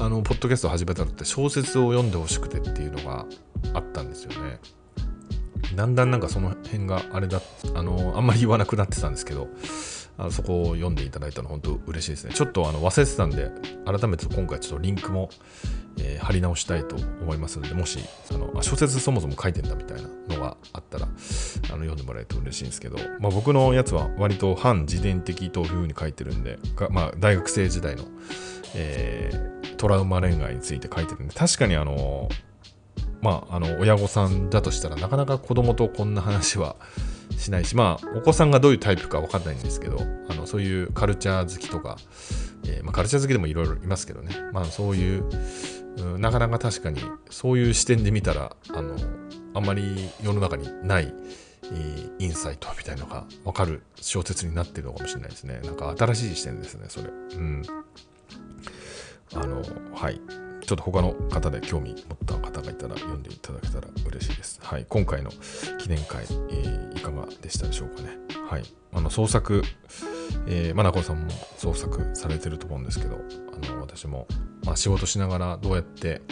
[0.00, 3.26] あの、ポッドキャストを始めたのって小説を読んでほしくてっていうのが
[3.74, 4.58] あったんですよね。
[5.74, 7.40] だんだんなんかその辺があれだ、
[7.74, 9.48] あの、あんまり言わなくなってたんですけど、
[10.18, 12.32] あそこを読んでいただいたの本当嬉しいですね。
[12.34, 13.50] ちょっとあの忘れてたんで、
[13.84, 15.28] 改めて今回ちょっとリンクも、
[15.98, 17.98] えー、貼り直したいと思いますので、もし
[18.30, 21.14] あのあ小説そもそも書いてんだみたいなのがあったら、あの
[21.68, 26.58] 読んでもらえると嬉しいんですけど、まあ、僕のやつは割と反自伝的というふうに書いてるんで、
[26.90, 28.04] まあ、大学生時代の、
[28.74, 32.28] えー、トラウマ恋愛について書いてるんで、確かにあの、
[33.20, 36.76] まあ、あの親御さんだとしたらなかなか子供とこんな話は
[37.36, 41.96] しないし、まあ、お子さんがどういうタイプか分かんないんですけど、あのそういうカルチャー好きとか、
[42.64, 45.24] えー、まあ、カルチャー好きでもいろいろいますけどね、まあ、そういう、
[46.18, 48.96] なかなか確かにそういう視点で見たら、あの、
[49.54, 51.12] あんまり世の中にない、
[51.64, 55.60] えー、インサイトみたいのが分かる小説になってるのかもしれないですね。
[55.64, 57.08] なんか新しい視点ですね、それ。
[57.08, 57.62] うん。
[59.34, 59.62] あの、
[59.94, 60.20] はい。
[60.66, 64.58] ちょっと他の方で興味持った方がいたら読んでいただけたら嬉しいです。
[64.62, 65.30] はい、今回の
[65.78, 68.18] 記念会、えー、いかがでしたでしょうかね。
[68.50, 69.62] はい、あの創作、
[70.48, 74.26] えー、まなこさんも創作されてると思うんですけど、あの私も、
[74.64, 76.22] まあ、仕事しながらどうやって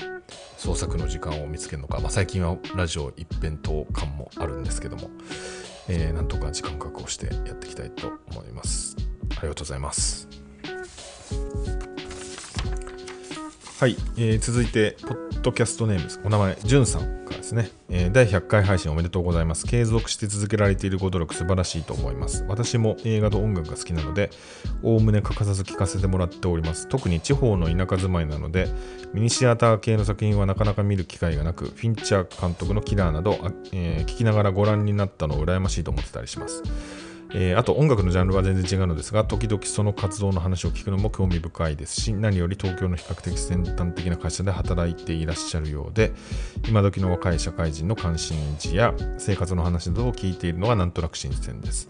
[0.57, 5.11] 創作の時間を見つけるのか、まあ、最近はラジオ一辺倒感もあるんですけども、
[5.89, 8.97] えー、なんとか時間確保してやっていきたいと思います。
[9.39, 10.44] ありがとうございます。
[13.85, 16.19] はい、えー、続いて、ポッドキャストネームです。
[16.25, 19.67] お名前、じゅんさんからですね、えー、第100回配信おめでとうございます。
[19.67, 22.47] 継続して続けられているご努力素晴らしいと思います。
[22.49, 24.31] 私も映画と音楽が好きなので、
[24.83, 26.89] おおむね欠かさず聞かせてもらっております。
[26.89, 28.71] 特に地方の田舎住まいなので、
[29.13, 33.39] ミニシアター系の作品はなかなか見る機会がなく、フィンチャー監督のキラーなど、
[33.73, 36.63] えー、聞きながらご覧になったのを羨ましいと思ってたりします。
[37.37, 46.13] えー、あと音楽のジャンルは全然違うのですが、時々その活動の話を聞くのも興味深いですし、何より東京の比較的先端的な会社で働いていらっしゃるようで、
[46.69, 51.89] 今時の若い社会人の関心事や生活の話などを聞いているのがなんとなく新鮮です。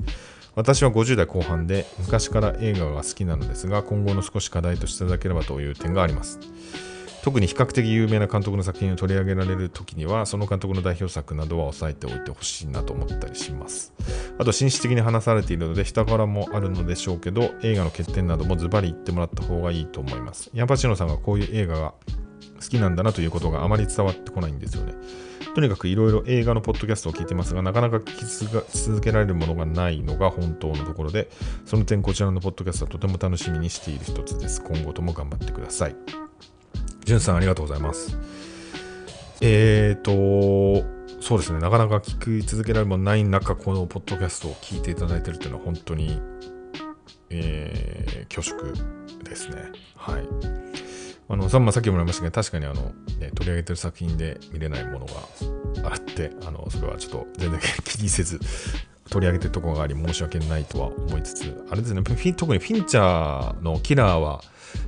[0.55, 6.39] 私は50代後半で昔から映画が好きなのですが、今後の少し課題としていただければという点があります。
[7.25, 13.95] 特に比較的有名な監督の作品を取り上げられる時にはその監督の代表作などは押さえておいてほしいなと思ったりします
[14.39, 21.95] あと紳士的に話されているので人柄もあるのでしょうけど映画の欠点などもズバリ言ってもらった方がいいと思いますヤンパチノさんがこういう映画が
[22.61, 24.93] 好きなんだなということがあまり伝わってこないんですよね
[25.55, 31.31] とにかくいろいろ映画のポッドキャストを聞いてますが、なかなか聞き続けられるものがないのが本当のところで、
[31.65, 34.61] その点こちらのポッドキャストはとても楽しみにしている一つです。
[34.61, 36.34] 今後とも頑張ってください。
[37.05, 38.19] じゅんさんありがとうございます。
[39.41, 40.87] えーと、
[41.21, 46.21] そうですね、なかなか聞き続けられるもない中、このポッドキャストを聞いていただいているというのは本当に、
[47.31, 48.73] えー、恐縮
[49.23, 49.71] ですね。
[49.97, 50.29] はい。
[51.29, 58.41] あの、さっきもらいましたけど、確かにあの、ね、取り上げてる作品で見れないものがあって、あの、それはちょっと全然 気にせず、
[59.11, 64.43] 取り上げてるところがあり申し訳ないとは思いつつ、あれですね、特にフィンチャーのキラーは、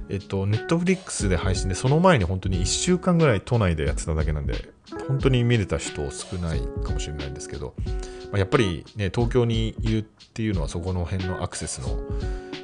[0.09, 4.71] えっと、ネットフリックスで配信で、その前に本当に1週間ぐらい都内でやってただけなんで、
[5.09, 7.75] 本当に見れた人少ないかもしれないんですけど、
[8.31, 10.03] まあ、やっぱりね、東京にいるっ
[10.33, 11.99] ていうのはそこの辺のアクセスの、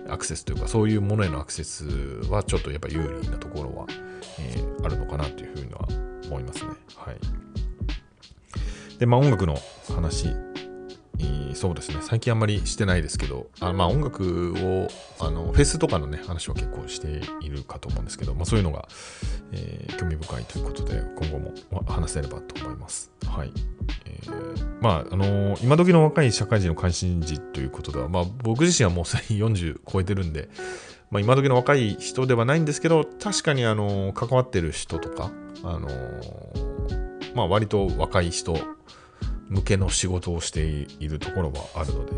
[0.08, 1.84] アクセスというか、そういうものへのアクセス
[2.30, 3.86] はちょっとやっぱ有利なところは、
[4.38, 5.86] えー、あるのかなというふうには
[6.26, 6.70] 思いますね。
[6.96, 7.16] はい。
[8.98, 9.58] で、まあ音楽の
[9.94, 10.34] 話
[11.62, 14.88] そうですね、最近あんまりしてないですけど、あまあ、音楽を
[15.24, 18.88] あのフェスとかのね話は結構しているかと思うんですけど、まあ、そういうのが、
[19.52, 21.52] えー、興味深いということで、今後も
[21.86, 23.12] 話せればと思います。
[23.26, 23.52] はい。
[24.06, 30.48] えー、まあ、あのー、今時の若い社会人の関心事ということでは、まあ、僕自身はもうすでに40超えてるんで、
[31.10, 35.30] まあ、今時の若い人ではないんですけど、確かに、あの関わってる人とか、
[35.62, 35.88] あの
[37.34, 38.56] まあ、割と若い人
[39.52, 42.12] 向けの仕事をしているところはあるので、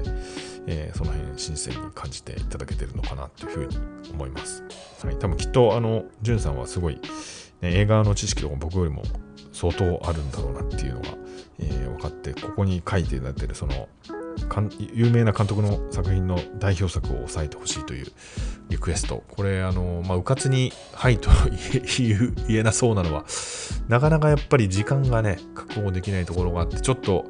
[0.67, 3.77] えー、その辺新鮮に感じていただけてるのかなというふうに
[4.13, 4.63] 思います。
[5.05, 7.01] はい、多分きっとあの、じゅんさんはすごい、ね、
[7.63, 9.03] 映画の知識とか僕よりも
[9.53, 11.09] 相当あるんだろうなっていうのが、
[11.59, 13.89] えー、分かって、ここに書いていただいてるその
[14.93, 18.07] 有名な監督の作品の代表作を押さえてほしいという
[18.69, 19.23] リクエスト。
[19.29, 21.31] これ、あの、まあ、うかつに、はいと
[22.49, 23.25] 言えなそうなのは、
[23.89, 27.27] なかなかやっぱり時間がね、確保できないところがあって、ちょっと、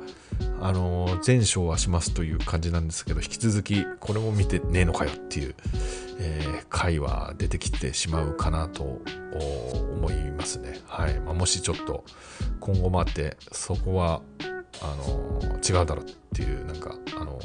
[0.60, 5.54] あの、前哨はしますという感じなんですけど、引き続き、これも見てねえのかよっていう、
[6.18, 9.02] えー、回は出てきてしまうかなと
[9.92, 10.80] 思いますね。
[10.86, 11.20] はい。
[11.20, 12.04] まあ、もしちょっと、
[12.60, 14.22] 今後もあって、そこは、
[14.82, 17.38] あの違うだろうっていうなんかあの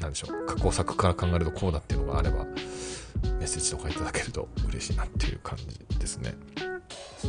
[0.00, 2.50] なんでしょう過去作から考えるとこうだっていうのがあればメ
[3.44, 6.34] ッセージとかいただけると嬉しいなっていう感じですね。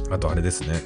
[0.10, 0.82] あとあれですね。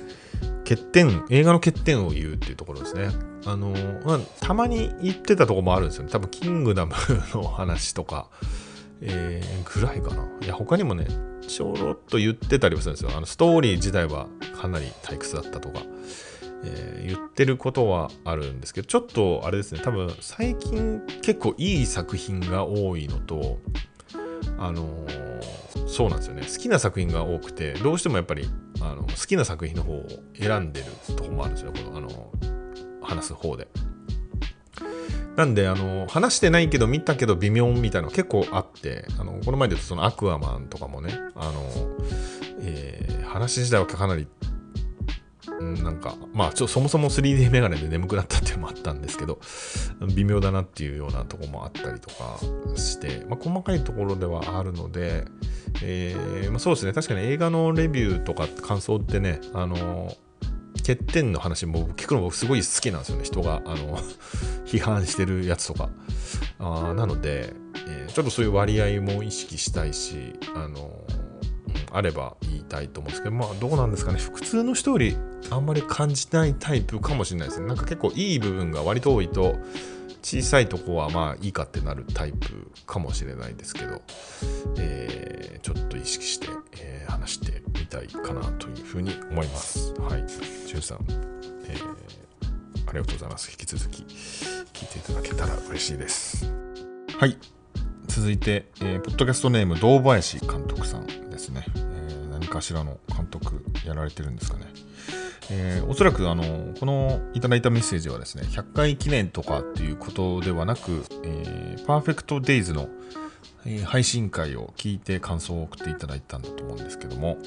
[0.64, 3.10] 欠点映画の欠点を言うっていうところですね。
[3.46, 3.74] あの、
[4.06, 6.12] まあ、たまに言ってたとこもあるんですよね。
[6.12, 6.94] 多分キングダム
[7.34, 8.28] の話とか
[9.02, 10.28] えー、ぐらいかな。
[10.42, 11.08] いや他にもね
[11.48, 13.12] ちょろっと言ってたりもするんですよ。
[13.16, 14.28] あのストーリー自体は
[14.60, 15.82] かなり退屈だったとか。
[16.64, 23.60] えー、言ってることはあるんですけど、ちょっとあれですね、多分最近結構いい作品が多いのと、
[24.58, 28.50] あのー、そうなんですよね、好きな作品が多くて、どうしてもやっぱり
[28.82, 30.06] あの好きな作品の方を
[30.38, 32.32] 選んでるとこもあるんですよ、この、あの
[33.02, 33.68] 話す方で。
[35.36, 41.64] なんで、あの、話してないけど見たけど微妙みたいなの結構あって、あの、この前で言うとそのアクアマンとかもね、あの、
[42.60, 44.28] えー、話自体はかなり
[45.60, 49.40] なんか、まあ、ちょそもそも 3D メガネで眠くなったっていうのもあったんですけど、
[50.16, 52.40] 微妙だなっていうようなとこもあったりとか
[52.76, 55.26] して、まあ、細かいところではあるので、
[55.84, 60.16] えー、まあ、そうですね、確かに映画のレビューとか感想ってね、あの、
[60.78, 64.00] 欠点の話も聞くの僕すごい好きなんですよね、人が、あの、
[64.66, 65.90] 批判してるやつとか。
[66.60, 67.54] あなので、
[67.88, 71.04] えー、ちょっとそういう割合も意識したいし、あの、
[71.92, 74.20] あれば言いたいと思うんですけど、まあどうなんですかね。
[74.20, 75.18] 普通の人より
[75.50, 77.68] あんまり感じないタイプかもしれないですね。
[77.68, 79.58] なんか結構いい部分が割と多いと、
[80.22, 84.02] 小さいとこはまあいいかってなるタイプかもしれないですけど、
[84.78, 86.48] えー、ちょっと意識して、
[86.78, 89.94] えー、話してみたいかなというふうに思います。
[89.94, 90.24] はい。
[90.24, 90.98] 13、
[91.68, 91.90] えー、
[92.88, 93.50] ありがとうございます。
[93.50, 96.52] 引き続き聞いていただけたら嬉しいです。
[97.18, 97.38] はい。
[98.08, 101.08] 続いて、えー、ポッドキャストネーム堂林監督さん、
[102.50, 104.66] かしらの監督やられてるんですかね、
[105.52, 112.90] えー、おそらくあのこのいただいたメッセージはですね100回記念とかっていうことではなく、えー、パーフェクトデイズの、
[113.66, 117.38] えー、配信会を聞いて感想を送っていただいたんだと思うんですけども、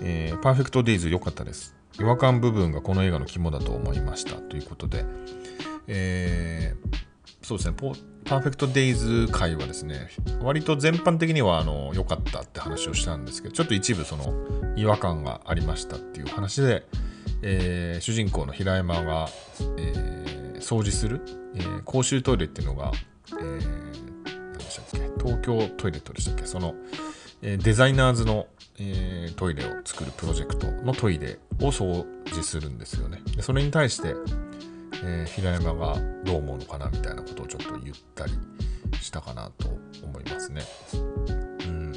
[0.00, 1.74] えー、パーフェクトデイズ良かったです。
[2.00, 5.04] 違和感部分がこの映画の肝だと思いましたということで、
[5.86, 7.11] えー
[7.42, 7.76] そうですね、
[8.24, 10.08] パーフェクトデイズ会はですね、
[10.40, 14.32] 割と全般的にはあの良かったって話をしたんですけど、ちょっと一部その
[14.76, 16.86] 違和感がありましたっていう話で、
[17.42, 19.28] えー、主人公の平山が、
[19.76, 21.20] えー、掃除する、
[21.56, 22.92] えー、公衆トイレっていうのが、
[23.32, 23.64] えー、
[24.24, 26.74] 何でしたっけ、東京トイレットでしたっけ、その、
[27.42, 28.46] えデザイナーズの、
[28.78, 33.20] えトイレを作るプロジェクトのトイレを掃除するんですよね。
[33.36, 34.14] でそれに対して、
[35.02, 38.32] え平山がどう思うのかなみたいなことをちょっと言ったり
[39.00, 39.68] したかなと
[40.02, 40.62] 思いますね。
[41.66, 41.92] うん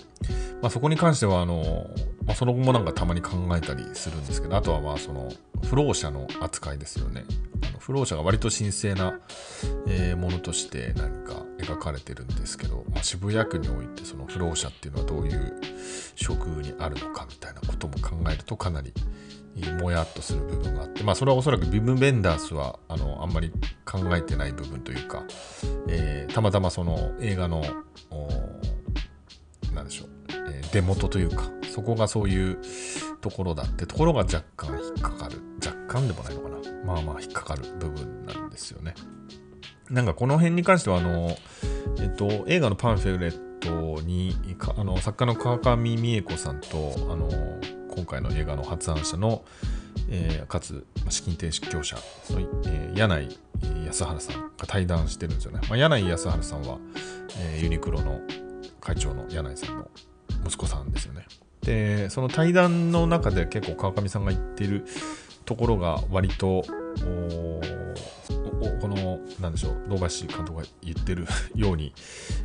[0.61, 1.89] まあ、そこに関してはあの、
[2.25, 5.31] まあ、その後もなんかたまに考えたりするんですけどあとはまあその
[5.63, 7.25] 不老者の扱いですよね。
[7.61, 9.19] あの不老者が割と神聖な、
[9.87, 15.53] えー、ものとして何か描かれてるんですけど、まあ、渋谷区においてその不老者っていうのはどういう
[16.15, 18.93] 職にあるのかみたいなことも考えるとかなり
[19.81, 23.51] もやっとする部分があって、まあ、それはおそらくビブ・ベンダースはあのあんまり
[23.85, 25.23] 考えてない部分というか、
[25.87, 27.63] えー、たまたまその映画の
[29.73, 30.09] 何でしょう、
[30.51, 32.57] えー、出元というかそこがそういう
[33.21, 36.55] ところだってところが若干引っかかる若干でもないのかな。
[36.85, 38.93] まあまあ引っかかる部分なんですよね。
[39.89, 41.35] なんかこの辺に関してはあの、
[41.99, 44.35] えっと、映画のパンフェレットに
[44.77, 47.29] あの作家の川上美恵子さんとあの
[47.95, 49.43] 今回の映画の発案者の、
[50.09, 52.01] えー、かつ資金提供者の、
[52.65, 55.61] えー、柳井康原さんが対談してるんですよね。
[55.69, 56.77] まあ、柳井康原さんは、
[57.39, 58.19] えー、ユニクロの
[58.81, 59.87] 会長の柳井さんの
[60.45, 61.25] 息子さんですよね。
[61.61, 64.85] で、その対談の中で結構川上さんが言ってる
[65.45, 66.63] ところが割と、
[68.81, 71.93] この、なんでしょう、堂橋監督が言ってる ように、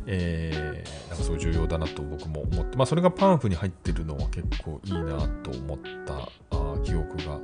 [0.05, 7.39] えー、なんかすごい重要だなと僕も思って、まあ、それがパンフに入ってるのは結構いいなと思ったあ記憶が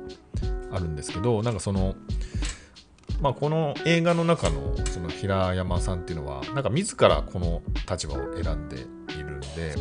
[0.72, 1.94] あるんですけど、なんかその、
[3.20, 9.74] まあ、この映画の中のその平山さんっていうのは、なんか自らこの立場を選んでいるんで、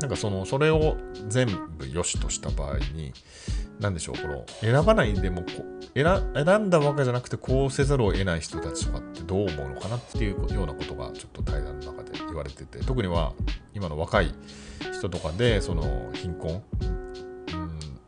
[0.00, 0.96] なんかその、それを
[1.28, 1.46] 全
[1.78, 3.12] 部良しとした場合に、
[3.80, 5.42] なんでしょう、この、選ばないでも
[5.94, 13.32] 選んだわけじゃなくて、こうせざるを得ない人たちとかってどう思うのかなっていうようなことが、ちょっと対談の中で言われてて、特には
[13.74, 14.34] 今の若い
[14.92, 16.62] 人とかで、その、貧困、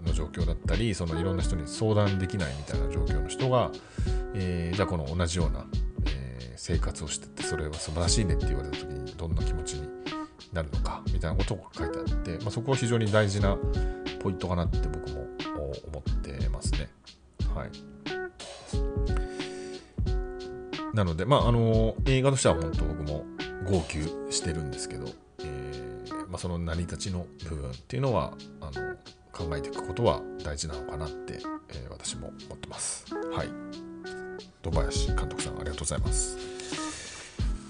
[0.05, 3.71] の状況だったり、そのいろんな人に相談できないみたいな状況の人が、
[4.35, 5.67] えー、じゃあこの同じような、
[6.07, 9.89] えー、生活をしてて、それは素晴らしいねって言われた時に、どんな気持ちに
[10.53, 13.57] なるのか、みたいなことが書いてあって、まあ、そこは非常に大事な
[14.23, 15.27] ポイントかなって僕も
[15.89, 16.89] 思ってますね。
[17.55, 17.71] はい。
[20.95, 23.25] なので、まあ、あの、映画としては本当僕も
[23.65, 25.07] 号泣してるんですけど、
[25.41, 28.95] えー、まあ、その成り立ちの部分っていうのは、あの、
[29.33, 33.07] 考えていくことは大事なのかなって、えー、私も思ってます。
[33.35, 33.49] はい。
[34.63, 36.37] 土林監督さん、ありがとうございます。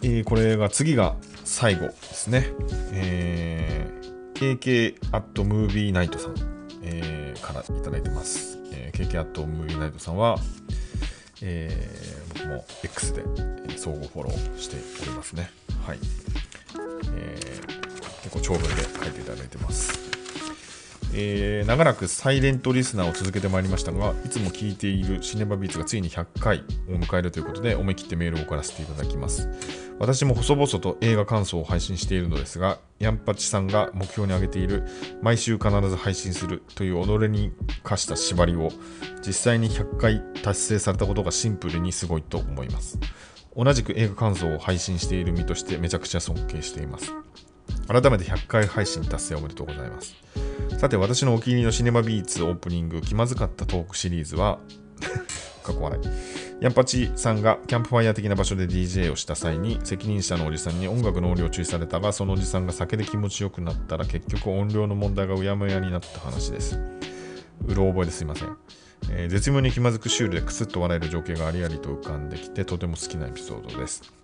[0.02, 2.48] えー、これが次が最後ですね。
[2.92, 4.11] えー、
[4.42, 6.34] KK アットムービーナイトさん、
[6.82, 8.58] えー、からいただいてます。
[8.72, 10.36] えー、KK アットムービーナイトさんは、
[11.40, 13.22] えー、僕も X で
[13.76, 15.48] 相互フォローしておりますね。
[15.86, 15.98] はい。
[17.14, 20.01] えー、結構長文で書いていただいてます。
[21.14, 29.48] えー、長らくサイレントリスナーを続けてまいりましたが、いつも聞いているシネマビーツがついに100回を迎えるということで、思い切ってメールを送らせていただきます。
[29.98, 34.84] 私も細々と映画感想を配信しているのですが、ヤンパチさんが目標に挙げている、
[35.20, 38.70] 毎週必ず配信するという己に課した縛りを、
[39.24, 42.98] 実際に100回達成されたことがシンプルにすごいと思います。
[43.54, 47.12] 同じく映画感想を配信している身としてめちゃくちゃ尊敬しています。
[47.88, 50.14] 改めて100回配信達成おめでとうございます。
[50.78, 54.58] さて、私のお気に入りのシネマビーツオープニング、気まずかったトークシリーズは、
[55.62, 56.02] かっこ笑い。
[56.62, 66.78] ヤンパチさんがキャンプファイヤー的な場所で DJ をした際に責任者のおじさんに音楽の音量を注意されたがそのおじさんが酒で気持ちよくなったら結局音量の問題がうやむやになった話です。
[67.66, 68.56] うろ覚えですいません。
[69.10, 74.21] えー、絶妙に気まずくシュールでクスッと笑える情景がありありと浮かんできてとても好きなエピソードです。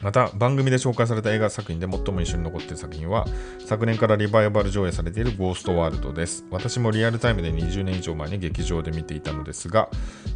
[0.00, 3.26] また番組で紹介された映画作品で最も印象に残っている作品は
[3.64, 6.44] 昨年からリバイバル上映されているゴーストワールドです。
[6.50, 9.88] 私もリアルタイムで20年以上前に劇場で見ていたのですが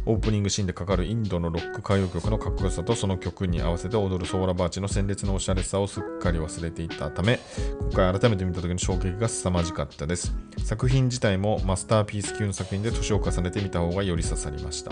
[0.05, 7.39] オープニングシーンでかかるインドのロック歌謡曲のかっこよさとその曲に合わせて踊るソーラバーチの鮮烈なおしゃれさをすっかり忘れていたため
[7.79, 10.35] 今回改めて見た時の衝撃が凄まじかったです。
[10.63, 14.91] 作品自体もマスターピース級の作品で年を重ねてみた方がより刺さりました。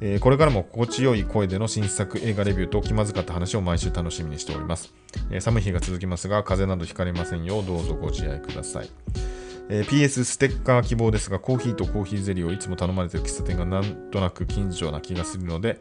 [0.00, 4.92] えー、これからも心地よい声での新作映画レビューと気まずかった話を毎週楽しみにしております。
[5.30, 8.90] えー、寒い日が続きますが、風邪などひかれませんようどうぞご自愛ください。
[9.68, 15.78] えー PS ステッカー希望ですが、コーヒーとコーヒーゼリーをいつも頼まれている喫茶店がなんとなく近所な気がするので、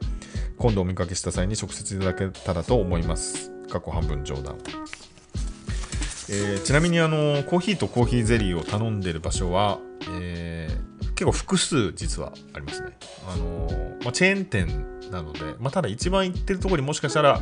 [0.57, 3.51] 今度お見かけした際に直接いただけたらと思います。
[3.69, 4.57] 過去半分冗談。
[6.29, 9.79] えーちなみにあのコーヒーとコーヒーゼリーを頼んでる場所は、
[10.11, 10.90] えー
[11.21, 12.97] 結構複数実はありますね。
[13.27, 14.67] あのーまあ、チェーン店
[15.11, 17.39] なので、まあ、ただ一番行ってるところにもしかしたら、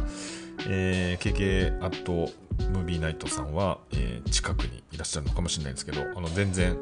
[0.68, 2.30] えー、KK アット
[2.72, 6.78] ムービーナイトさんは、えー近くにいらっしゃるのかもしれないんですけど、あの全然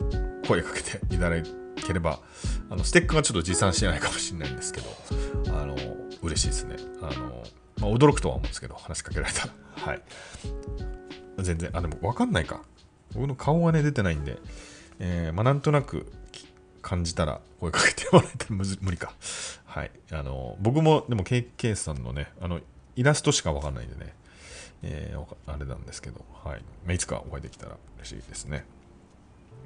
[0.47, 1.35] 声かけていただ
[1.75, 2.19] ければ、
[2.69, 4.89] あのステッカーがちょっと持参してないかもしれないんですけど、
[5.49, 5.75] あの
[6.23, 6.77] 嬉しいですね。
[7.01, 7.43] あの
[7.79, 9.53] まあ、驚くとは思うんですけど、話しかけられたら。
[9.85, 10.01] はい。
[11.37, 12.61] 全然、あ、でも分かんないか。
[13.13, 14.39] 僕の顔がね、出てないんで、
[14.99, 16.11] えーまあ、なんとなく
[16.88, 19.11] 感じたら声かけてもらえたら無理か。
[19.65, 19.91] はい。
[20.09, 22.61] あの、僕も、でも KK さんのね、あの、
[22.95, 24.15] イラストしか分かんないんでね、
[24.83, 26.61] えーあれなんですけど、はい。
[26.85, 28.63] まあいつかお会いできたら嬉しいですね。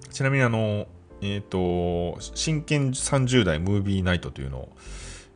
[0.09, 0.87] ちなみに、あの、
[1.21, 4.69] えっ、と、真剣30代ムービーナイトというのを、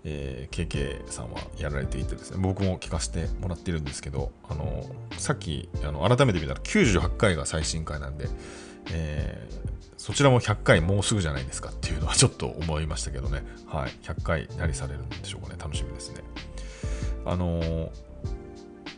[0.05, 8.27] えー KK さんはやられていてですね、僕も聞かせてもらってるんですけど、あの、さっき、あの、改めて見たら98回が最新回なんで、
[8.91, 16.21] えーそちらも100回もうすぐじゃないですかっていうのはちょっと思いましたけどね、はい、100回何されるんでしょうかね、楽しみですね。
[17.25, 17.89] あのー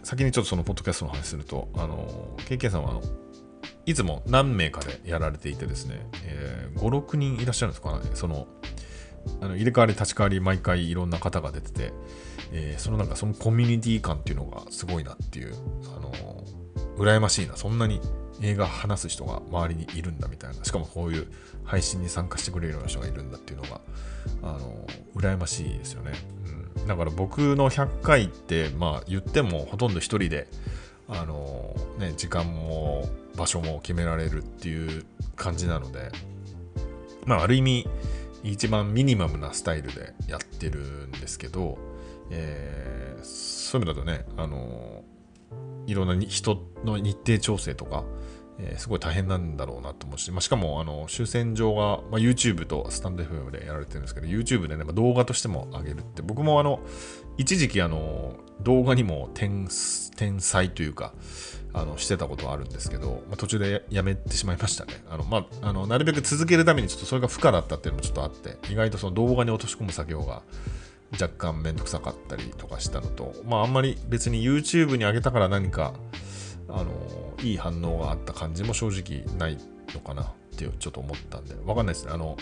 [0.04, 3.02] 先にちょっとそのポッドキャストの話すると、あのー KK さんは
[3.86, 8.48] いつも何名かでやられていてですね、えー5、6人いらっしゃるんですかね、その
[9.42, 11.94] あの入れ替わり立ち替わり毎回いろんな方が出てて、
[12.54, 15.54] えーそのなんかそのコミュニティ感っていうのがすごいなっていう、
[15.96, 16.58] あのー
[16.98, 18.02] 羨ましいな、そんなに
[18.42, 21.28] 映画話す人が周りにいるんだみたいな、しかもこういう
[21.64, 23.82] 配信に参加してくれるような人がいるんだっていうのが、
[24.44, 24.86] あの
[25.16, 26.14] 羨ましいですよね。
[26.78, 30.48] うん、だから僕の100回って、まあ言ってもほとんど一人で、
[31.08, 36.12] あのね、時間も場所も決められるっていう感じなので、
[37.26, 37.88] まあ、ある意味、
[38.44, 41.78] 一番ミニマムなスタイルでやってるんですけど、
[42.30, 42.98] えー
[43.68, 45.04] そういう意味だとね、あの
[45.88, 48.06] いろんな人の日程調整とか、
[48.60, 56.80] えーすごい大変なんだろうなと思うし、まあ、しかも、あの、終戦場が、まあ、YouTube とスタンド FM でやられてるんですけど、YouTube でね、まあ動画としても上げるって、僕もあの、
[57.38, 59.66] 一時期あの、動画にも転
[60.18, 61.14] 転載というか、
[61.74, 64.94] あのしてたことはあるんですけど、まあ、途中でややめてしまいましたね。
[65.10, 70.42] あのまあ、あのなるべく続けるためにちょっとそれが負荷だったっていうのもちょっとあって、意外とその動画に落とし込む作業が
[71.14, 75.94] 若干めんどくさかったりとかしたのと、まああんまり別に YouTube に上げたから何か、
[76.70, 76.92] あの、
[77.42, 79.58] いい反応があった感じも正直ない
[79.94, 80.26] のかなっ
[80.58, 82.12] てちょっと思ったんで、わかんないですね。
[82.14, 82.38] あの、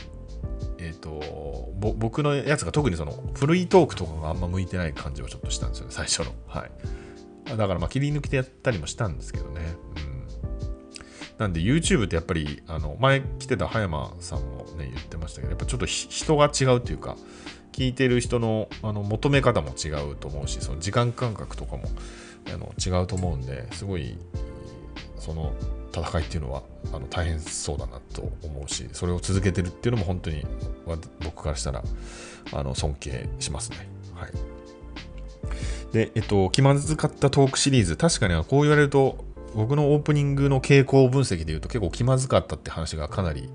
[0.78, 6.28] えっ、と、僕のやつが特にそのフリートークとかがあんま向いてない感じはちょっとしたんですよね、最初の。
[6.48, 6.72] はい。
[7.50, 9.62] だからまあ切り抜きでやったりもしたんですけどね。
[9.98, 10.16] うん。
[11.38, 17.18] なんで YouTube ってやっぱり、あの、前来てた葉山さんもね、言ってましたけど、やっぱちょっと人が違うというか、
[17.72, 21.84] 聞いてる人のあの求め方も違うと思うし、その時間感覚とかも
[22.54, 24.18] あの違うと思うんで、すごい、
[25.18, 25.54] その
[25.92, 30.46] 戦いっていうのはあの大変そうだなと思うし、それを続けてるっていうのも本当に
[31.24, 31.84] 僕からしたら
[32.54, 33.88] あの尊敬しますね。
[34.14, 34.32] はい。
[35.94, 39.24] で、えっと、気まずかったトークシリーズ、確かにあのこう言われると、
[39.56, 43.50] 僕のオープニングの傾向分析で言うと結構気まずかったって話がかなり、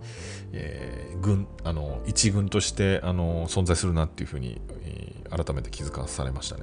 [0.52, 6.62] えー軍あの一軍としてあの存在するなっていうふうに、えー改めて気づかされましたね。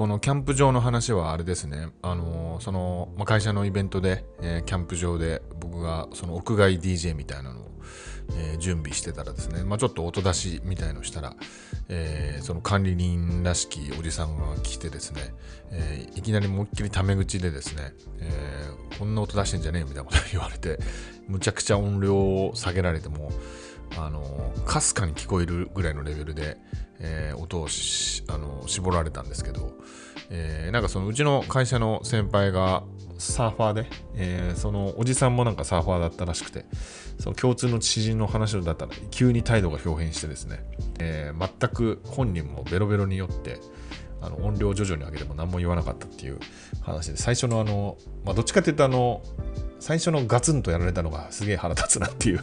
[0.00, 7.70] このキャンプ場の話はあれですね、あのその、まあ、会社のイベントで、えーキャンプ場で僕がその屋外 DJ みたいなのを、
[8.30, 11.36] えー準備してたらですね、まあ、ちょっと音出しみたいのしたら、
[11.90, 15.34] えーその管理人らしきおじさんが来てですね、
[15.70, 20.78] えーいきなり思いっきりタメ口でですね、えーこんな音出してんじゃねえみたいなこと言われて、
[21.28, 23.30] むちゃくちゃ音量を下げられても、
[23.98, 26.56] あのかすかに聞こえるぐらいのレベルで、
[27.00, 29.72] えー音をしあの絞られたんですけど、
[30.30, 32.84] えーなんかそのうちの会社の先輩が
[33.18, 33.86] サーファーで、
[34.16, 36.66] えーそのおじさんもなんかサーファーだったらしくて、
[37.18, 40.64] その共通の知人の話だったら急に態度が表変してですね、
[40.98, 43.58] えー全く本人もベロベロによって、
[44.22, 46.38] あの音量を徐々に上げても何も言わなかったっていう
[46.82, 49.22] 話で、最初のあの、まあ、どっちかっていうとあの、
[49.78, 52.40] 最初のガツンとやられたのがすげえ腹立つなっていう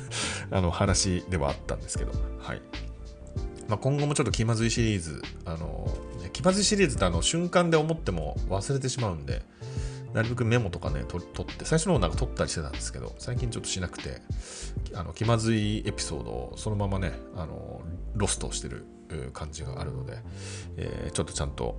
[0.50, 2.62] あの話ではあったんですけど、はい。
[3.68, 5.94] まあ、今後もちょっと気まずいシリーズ、あの、
[6.34, 9.42] 気まずいシリーズってあの瞬間で思っても忘れてしまうんで、
[10.14, 14.22] なるべくメモとかね、と取って、最初の方なんか取ったりしてたんですけど、最近ちょっとしなくて、
[14.94, 17.82] あの気まずいエピソードをそのままね、あの
[18.16, 18.86] ロストしてる
[19.34, 20.20] 感じがあるので、
[20.78, 21.76] えーちょっとちゃんと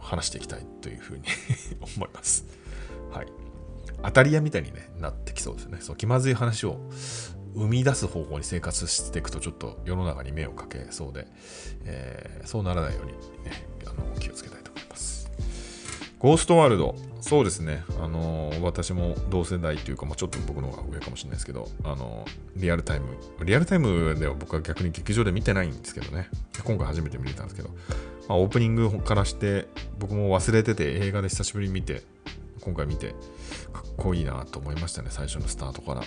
[0.00, 1.22] 話していきたいというふうに
[1.96, 2.44] 思います。
[3.10, 3.26] はい。
[4.02, 5.78] 当たり屋みたいに、ね、なってきそうですね。
[5.80, 6.80] そう気まずい話を
[7.54, 11.26] 生み出す方向に生活していくとちょっと世の中に目をかけそうで、
[11.84, 13.12] えー、そうならないように、
[13.44, 15.30] ね、あの気をつけたいと思います。
[16.18, 22.26] ゴーストワールド、そうですね、あの、私も同世代というか、まあ、ちょっと僕の方が上かもしれないですけど、あの、
[22.56, 23.06] リアルタイム、
[23.42, 26.28] リアルタイムでは僕は逆に劇場で見てないんですけどね、
[26.62, 27.70] 今回初めて見れたんですけど、
[28.28, 29.66] まあ、オープニングからして
[29.98, 32.02] 僕も忘れてて映画で久しぶりに見て、
[32.60, 33.14] 今回見て、
[33.72, 36.02] かっこいいなと思いましたね、最初のスタートから。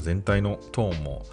[0.00, 1.24] 全体のトーンも、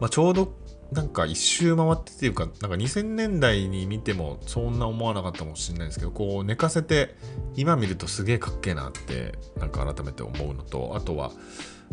[0.00, 0.52] まあ、ちょうど
[0.92, 7.14] なんか一周回ってっていうか、なんか2000年代に見てもそんな思わなかったかもしれないですけど、こう寝かせて
[7.56, 11.30] 今見るとすげえかっけえなって、なんか改めて思うのと、あとは、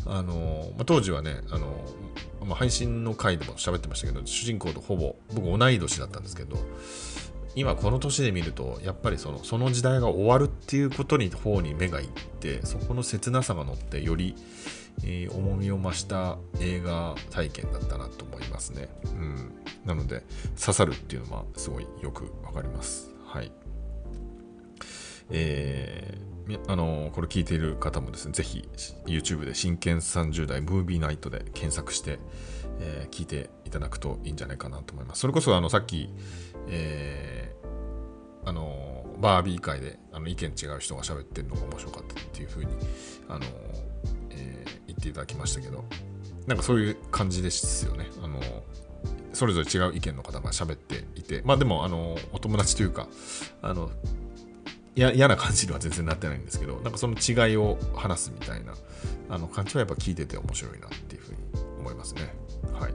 [0.05, 1.86] あのまあ、当時はね、あの
[2.45, 6.57] まあ、配信の回でも喋ってましたけど、主人公とほぼ僕同い年だったんですけど、
[7.55, 14.36] 今この年で見るとやっぱりそのその時代が終わるっていうことに方に目がいってそこの切なさが乗ってより、
[15.04, 19.52] えー、重みを増した映画体験だったなと思いますね、うん、
[19.86, 20.24] なので
[20.60, 23.12] 刺さるっていうのはすごいよくわかります。
[23.26, 23.52] はい。
[25.32, 28.68] えー、あのこれ聞いている方もですね、ぜひ
[29.06, 32.20] YouTube で真剣30代ムービーナイトで検索して、
[32.80, 35.22] えー、聞いていただくといいんじゃないかなと思います。
[35.22, 36.10] それこそあのさっき、
[36.70, 37.56] え
[38.46, 42.72] あのバービー界であの意見違う人が喋ってるのが面白かったっていうふうに
[43.28, 43.46] あの、
[44.98, 45.84] 言っていただきましたけど
[46.48, 48.08] なんかそういう感じですよね。
[48.24, 48.39] あの
[49.34, 53.08] それぞれ違う意見の方が喋っていてまあでもあのお友達というか
[53.62, 53.91] あの
[54.96, 58.76] 嫌な感じには全然なってないんですけどなんかその違いを話すみたいな
[59.28, 61.38] あの感じはやっぱ聞いてて面白いなっていうふうに
[61.80, 62.34] 思いますね。
[62.80, 62.93] はい。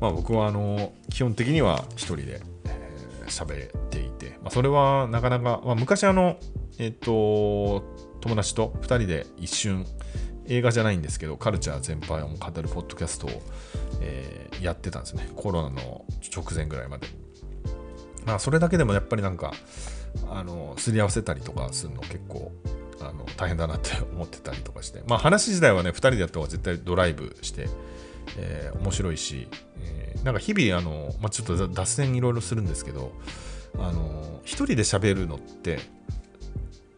[0.00, 2.40] まあ僕はあの基本的には一人で
[3.28, 6.38] 喋っていて、まあ、それはなかなか、まあ、昔あの、
[6.78, 7.84] えっ、と、
[8.20, 9.86] 友達と2人で一瞬、
[10.48, 13.30] 映画じゃないんですけど、カルチャー全般を語るポッドキャストを、
[14.00, 15.28] えー、やってたんですね。
[15.36, 17.06] コロナの直前ぐらいまで。
[18.24, 19.52] まあ、それだけでもやっぱりなんか、
[20.30, 22.52] あの、すり合わせたりとかするの結構、
[23.00, 25.02] あの、大変だなって思ってたりとかして。
[25.06, 27.68] まあ、話自体はね、2人でやった方が絶対ドライブして、
[28.38, 29.48] えー、面白いし、
[29.80, 33.12] えー、なんか日々あの、まあ、ちょっと脱線いろいろするんですけど
[33.78, 35.78] あの一人で喋るのって、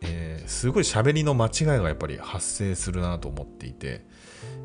[0.01, 4.05] えー、すごい喋りの間違いがやっぱり発生するなと思っていて、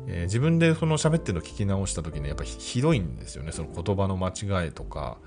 [0.06, 3.52] えー、自分でその喋ってるの聞き直した時にやっぱりひどいんですよね。
[3.52, 5.18] その言葉の間違いとか、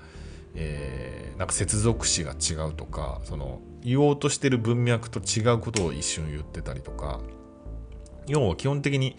[0.54, 7.20] えー、なんか接続詞が違うとかその言おうとしてる文脈と違うことを一瞬言ってたりとか。
[8.28, 9.16] 要は基本的に、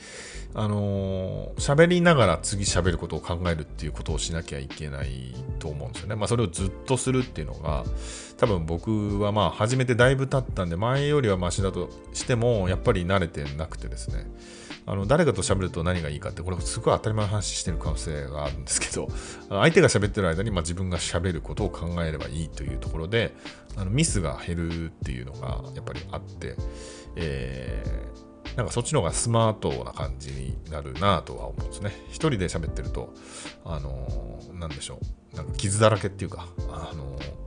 [0.54, 6.16] あの、喋りながら次喋ることを考えるっていうことをしなきゃいけないと思うんですよね。
[6.16, 7.84] まあ、それをずっとするっていうのが、
[8.38, 14.26] 多分僕はまあ、始めてだいぶ経ったんで、前よりはマシだとしても、やっぱり慣れてなくてですね、
[14.90, 19.08] あの誰かと喋ると何がいいかって、これすごい当たり前の話してる可能性があるんですけど、
[19.50, 23.36] 相手が喋ってる間にま自分が喋ることを考えればいいというところで、
[23.76, 26.56] あのミスが減るっていうのがやっぱりあって、
[27.16, 31.92] えーなんかそっちの方がスマートな感じになるなとは思うんですね。
[32.10, 33.14] 一人で喋ってると、
[33.64, 35.00] あのー、なんでしょ
[35.34, 35.36] う。
[35.36, 37.40] なんか傷だらけっていうか、あのー、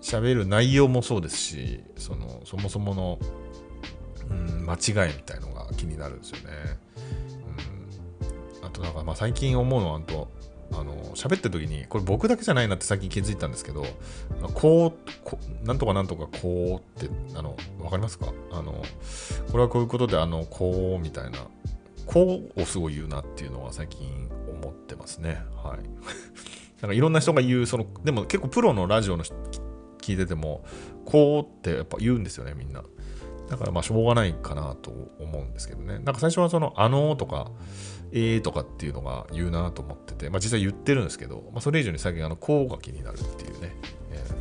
[0.00, 3.18] 喋る内容もそうですし、その、そもそもの、
[4.30, 6.44] うん、間違いみたいのが気になるんですよね。
[8.60, 10.28] うん、あとなんか、まあ最近思うのは、と、
[10.72, 13.84] あの喋ってる時にこれ僕だけじゃないなって最近気づいたんですけど
[14.54, 18.32] こうこなんとかなんとかこうってあの分かりますか？
[18.50, 18.82] あの
[19.50, 21.38] これはこういうことであのこうみたいな
[22.06, 24.28] こうをすごい言うなっていうのは最近
[24.62, 25.42] 思ってますね。
[25.62, 25.78] はい。
[26.80, 29.24] なんかいろんな人が言うそのでも結構プロのラジオの
[30.00, 30.64] 聞いてても
[31.04, 32.82] こうってやっぱ言うんですよねみんな。
[33.48, 35.98] だからまあしょうがないかなと思うんですけどね。
[35.98, 37.50] なんか最初はそのあのとか
[38.12, 43.74] えーとかっていうのが言うなと思ってて、まあ、実際言ってるんですけど、まあ、それ以上に最近あの、こうが気になるっていうね。
[44.10, 44.32] えー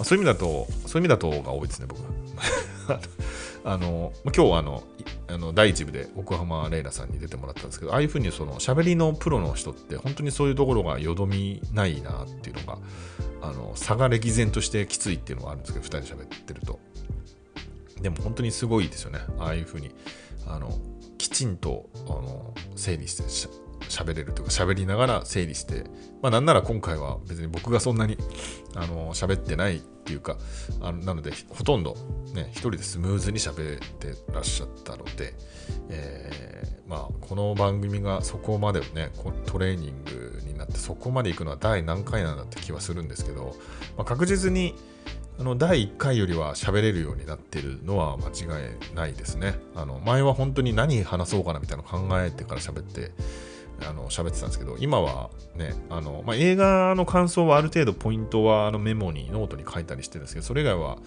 [0.00, 3.00] まあ、そういう意味だと、そういう意味だとが多いですね、僕は。
[3.64, 4.82] あの、今日はあの、
[5.28, 12.78] あの第1部で奥浜レイラさんに出てもらったんですけど、ああいうふうにその喋りのプロの人って本当にそういうところがよどみないなっていうのが、
[13.42, 16.80] あの差が歴然としてきついっていうのがあるんですけど、2人で喋ってると。
[18.00, 19.20] でも本当にすごいですよね。
[19.38, 19.90] ああいうふうに、
[20.46, 20.78] あの、
[21.30, 23.48] ちんとあの整理してし
[23.88, 25.84] 喋れるというか喋りながら整理して、
[26.22, 28.16] まあなんなら今回は別に僕がそんなに
[28.76, 30.38] あの喋ってないっていうか
[30.80, 31.96] あなのでほとんど
[32.34, 35.34] ね一人でスムーズに喋ってらっしゃったので、
[35.88, 39.10] えー、まあこの番組がそこまでね
[39.46, 43.56] トレーニングになってそこまで行くのは第何回なんだって気はするんですけど、
[43.96, 44.74] まあ、確実に
[45.40, 48.62] あの第1回よりは喋れるようになってるのは間違
[48.92, 49.54] いないですね。
[49.74, 53.12] あの前は本当に何話そうかなみたいなの考えてから喋って
[53.88, 60.98] あの喋ってたんですけど、今はね、あのまあ、映画の感想はある程度ポイントはあのメモに、ノートに書いたりしてるんですけど、それ以外は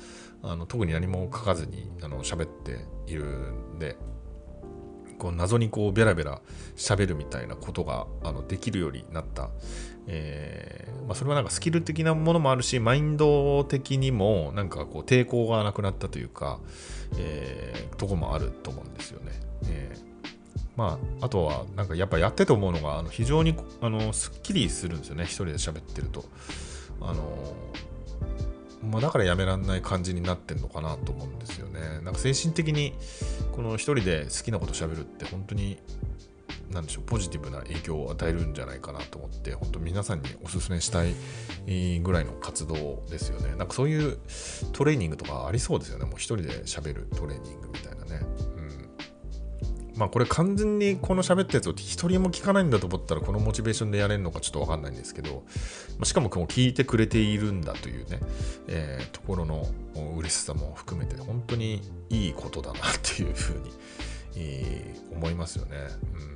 [0.41, 3.25] あの特に何も書かずにあの喋っている
[3.75, 3.97] んで、
[5.19, 6.41] こう謎にこうベラベラ
[6.75, 9.51] 喋るみたいなことがあのできるようになった、
[10.07, 16.59] えー、まあ、それはなんかスキル的なものもあるしマインド的にもなんかこう抵抗がなくなったというか、
[17.17, 19.31] えー、とこもあると思うんですよね。
[19.67, 20.13] えー
[20.75, 26.25] まあ、あとは、なんかやっぱやってて思うのが、あの非常にあのすっきりするんですよね、一人で喋ってると。
[27.01, 27.55] あの
[28.89, 31.79] まあ、だからやめらんない感じになってんのかなと思うんですよね。
[32.03, 32.93] なんか精神的に
[33.53, 35.79] この一人で好きなこと喋るって本当に
[36.73, 41.13] なんでしょうポジティブな影響を与えるんじゃないかなと思って本当皆さんにお勧めしたい
[41.99, 43.55] ぐらいの活動ですよね。
[43.55, 44.17] なんかそういう
[44.71, 46.05] トレーニングとかありそうですよね。
[46.05, 48.21] もう一人で喋るトレーニングみたいなね。
[49.95, 55.43] まあこれ完全にこの喋ったやつを一人も聞かないんだと思ったらこのモチベーションでやれるのかちょっとわかんないんですけど、
[56.03, 58.19] しかも聞いてくれているんだというね、
[58.67, 59.67] えー、ところの
[60.17, 63.71] 嬉しさも含めて本当にいいことだなっていうふうに、
[65.15, 65.77] 思いますよね。
[66.15, 66.33] うん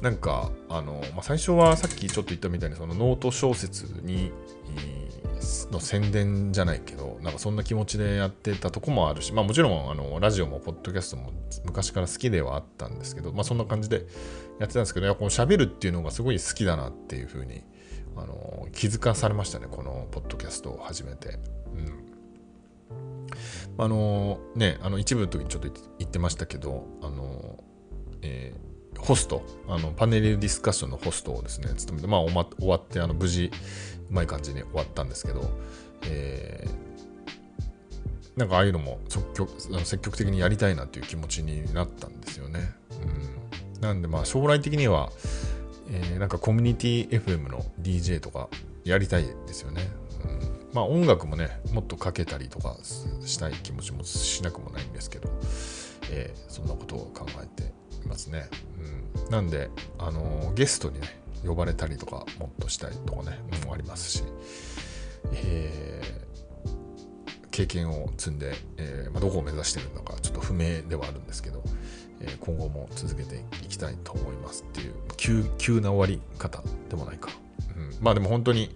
[0.00, 4.32] なんかあの、まあ、最初はさっきちょっと言ったみたいにそのノート小説に、
[5.70, 11.32] の宣伝じゃないけど、なんかそんな気持ちでやってたとこもあるし、まあもちろんあのラジオもポッドキャストも
[11.64, 14.06] 昔から好きではあったんですけど、まあそんな感じで
[14.58, 17.62] やってたんですけど、やこの喋るっていうのがすごい好きだなっていうふうに
[18.16, 21.38] あの気づかされましたね、このポッドキャストを始めて。
[21.74, 22.06] うん
[23.78, 25.68] あのね、あの一部の時にちょっと
[25.98, 27.62] 言ってましたけど、あの、
[28.22, 28.65] えー
[28.98, 33.50] ホスト、あのパネルディスカッションのホストをですね、務めて、まあ、ま終わって、あの無事、
[34.10, 35.50] うまい感じに終わったんですけど、
[36.04, 42.60] えー、なんかああいうのも積極積極的にやりたいなっていう気持ちになったんですよね。
[43.76, 45.10] うん、なんでまあ将来的には、
[45.90, 48.48] えー、なんかコミュニティ FM の DJ とか
[48.84, 49.88] やりたいですよね。
[50.24, 52.76] うん、まあ音楽もね、もっとかけたりとか
[53.24, 55.30] したい気持ちもしなくもないんですけど、
[56.10, 57.72] えー、そんなことを考えて
[58.06, 58.48] ますね。
[59.24, 64.24] うん、なんで、あの、ゲストにね、呼ばれたりとかもっとしたいとかね、もありますし、
[65.32, 71.62] えー、経験を積んで、えー、まあ、どこを目指してるのかちょっと不明ではあるんですけど、
[72.20, 77.30] えー、今後も続けていきたいと思いますっていう急急な終わり方でもないか、
[77.76, 78.74] うん、まあでも本当に、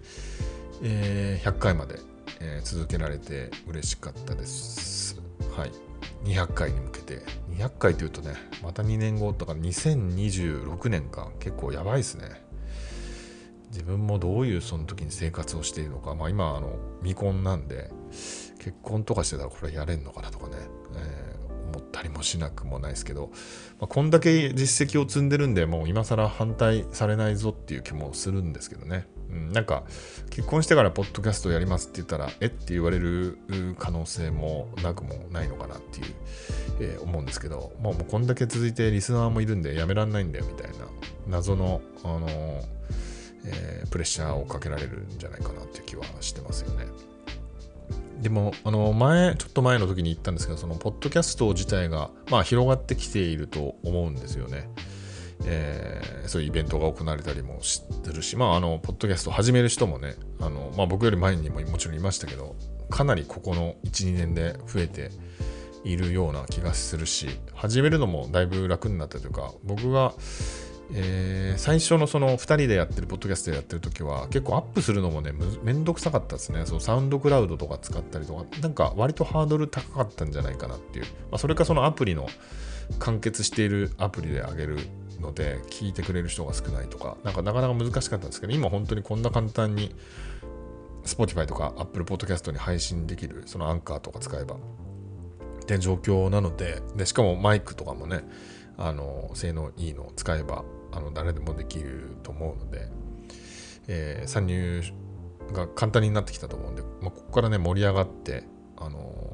[0.83, 1.99] え100回まで、
[2.39, 5.21] え続けられて嬉しかったです。
[5.55, 5.90] はい。
[6.23, 7.21] 200回に向けて。
[7.51, 11.31] 200回というとねまた2年後とか2026年か。
[11.39, 12.51] 結構やばいですね。
[13.71, 17.89] 自分もどういうその時に生活をしているのか、まあ、今あの未婚なんで
[18.59, 20.57] 結婚とかしてたらこれやれんのかなとかね、
[20.95, 23.31] えー、思ったりもしなくもないですけど、
[23.79, 29.83] まあ、こんだけ実績を積んでるんでもう今更反対されないぞっていう気もするんですけどね、うん、なんか
[30.29, 33.37] 結婚してからポッドキャストやりますって言ったらえって言われる
[33.77, 36.05] 可能性もなくもないのかなっていう、
[36.79, 40.85] えー、思うんですけど、まあ、もうこんだけ続いてリスナーもいるんでやめらんないんだよみたいな
[41.27, 42.81] 謎のあのー
[43.45, 46.85] えー、プレッシャーをかけられるんじゃないかなっていう気はしてますよね。
[48.21, 54.69] でも、あの、前、ちょっと前の時に言ったんですけど、その、ポッドキャスト自体が、まあ、広がってきていると思うんですよね。
[55.45, 62.55] えー、そういうイベントが行われたりもしてるし、まあ、あの、ポッドキャスト始める人もね、あの、まあ、僕より前にももちろんいましたけど、
[62.89, 65.11] かなりここの1、2年で増えて
[65.83, 70.13] いるような気がするし、始めるのもだいぶ楽になったというか、僕が、
[70.93, 75.31] えー、最初のその2人でやってるポッドキャストでやってる時は結構アップするのもね
[75.63, 76.65] めんどくさかったですね。
[76.65, 78.45] そのサウンドクラウドとか使ったりとか。
[78.61, 82.27] なんか割とハードル高かったんじゃないかなっていう、まあ、それかそのアプリの
[82.99, 84.77] 完結しているアプリで上げる
[85.21, 89.95] ので聞いてくれる人が少ないとかなんかなかなか難しかったんですけど今本当にこんな簡単に
[91.03, 94.59] Spotify とか Apple Podcast に配信できるそのアンカーとか使えばっ
[95.65, 98.23] て状況なのででしかもマイクとかもね
[98.77, 102.87] あの性能いいのを使えばあの誰でもできると思うので、
[103.87, 104.81] えー、参入
[105.53, 108.43] が簡単になってきたと思うんで、まあ、ここからね盛り上がって
[108.77, 109.31] あの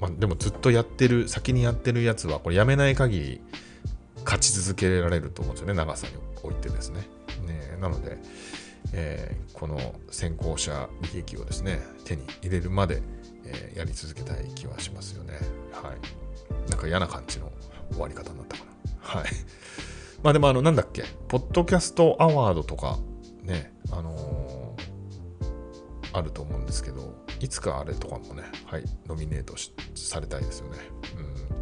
[0.00, 3.40] まあ、でもずっとやってる先にやってるやつはこれやめない限り
[4.24, 7.00] 勝ち続けられると思うんですよね長さにおいてですね。
[7.46, 8.18] ねなので、
[8.92, 9.78] えー、この
[10.10, 13.02] 先行者利益をですね手に入れるまで、
[13.44, 15.34] えー、やり続けたい気はしますよね。
[15.72, 16.70] はい。
[16.70, 17.50] なんか嫌な感じの
[17.90, 18.70] 終わり方になったかな。
[19.00, 19.26] はい。
[20.22, 22.98] まあでもあの、なんだっけ、ポッドキャストアワードとか
[23.42, 29.54] ね、あのー、あると思うんですけど、いつかあれとかもね、はい、ノミネート
[29.94, 30.78] されたいですよね。
[31.16, 31.61] う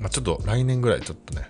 [0.00, 1.48] まあ、ちょっと来年ぐらいちょっとね、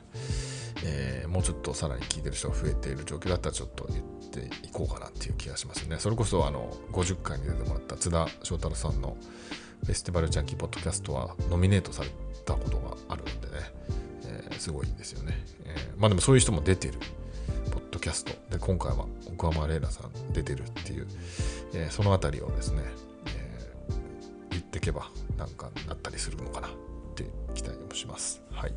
[0.84, 5.96] えー、もうちょっとさらに聞いてる人が増えている状況だったらちょっと言っていこうかなっていう気がしますね。
[5.98, 9.16] それこそあの50回に出てもらった津田翔太郎さんの
[9.84, 12.11] フェスティバルジャンキーポッドキャストはノミネートされ
[12.44, 13.72] たことがあるのでね、
[14.24, 15.38] えー、すごいんですよね。
[15.64, 16.94] えー、まあでもそういう人も出てる
[17.70, 21.07] ポッドキャストで今回は奥山玲奈さん出てるっていう、
[21.74, 22.82] えー、そのあたりをですね、
[23.26, 26.68] えー、言ってけばなんかなったりするのかな
[27.91, 28.43] もします。
[28.53, 28.74] はい。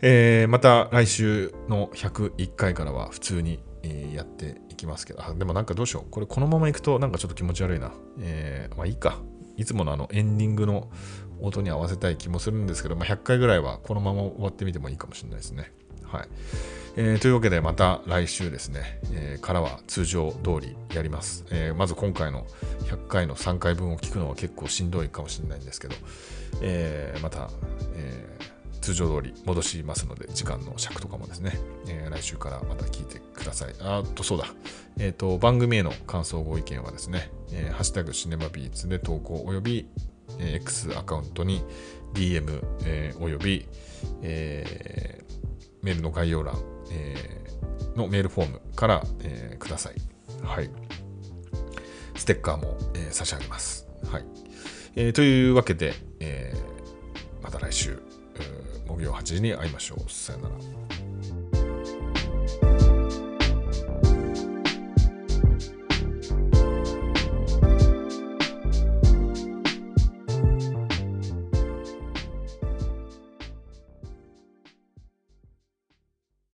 [0.00, 6.10] えー、また来週の101回からは普通に、え、やっていきますけど、あ、でもなんかどうしよう。
[6.10, 7.92] これこのままいくとなんかちょっと気持ち悪いな。
[8.20, 9.18] えー、まあいいか。
[9.56, 10.90] いつものあのエンディングの
[11.40, 15.72] 音に合わせたい気もするんですけど、まあ、100回ぐらいはこのまま終わってみてもいいかもしれないですね。
[16.02, 16.28] はい。
[16.96, 22.46] えー、というわけでまた来週ですね、えー、からは通常通りやります、えー、まず今回の
[22.84, 25.94] 100回の3回分を聞くのは結構しんどいかもしれないんですけど、
[26.60, 27.50] えまた、
[27.94, 28.38] え
[28.80, 33.74] 通常通り戻しますので、時間の尺とかもですね、え来週からまた聞いてください。
[33.80, 34.44] あっと、そうだ、
[34.98, 39.88] えっ、と、番組への感想、ご意見はですね、えハッシュタグシネマビーツで投稿および、
[40.38, 41.64] X アカウントに
[42.12, 43.66] DM、えおよび、
[44.22, 45.24] え
[45.82, 49.94] メールの概要欄、えー、のメールフォームから、えー、ください。
[50.42, 50.70] はい。
[52.14, 53.88] ステッカーも、えー、差し上げます。
[54.10, 54.24] はい。
[54.94, 58.00] えー、というわけで、えー、また来週、
[58.86, 60.10] 木曜8時に会いましょう。
[60.10, 60.54] さよなら。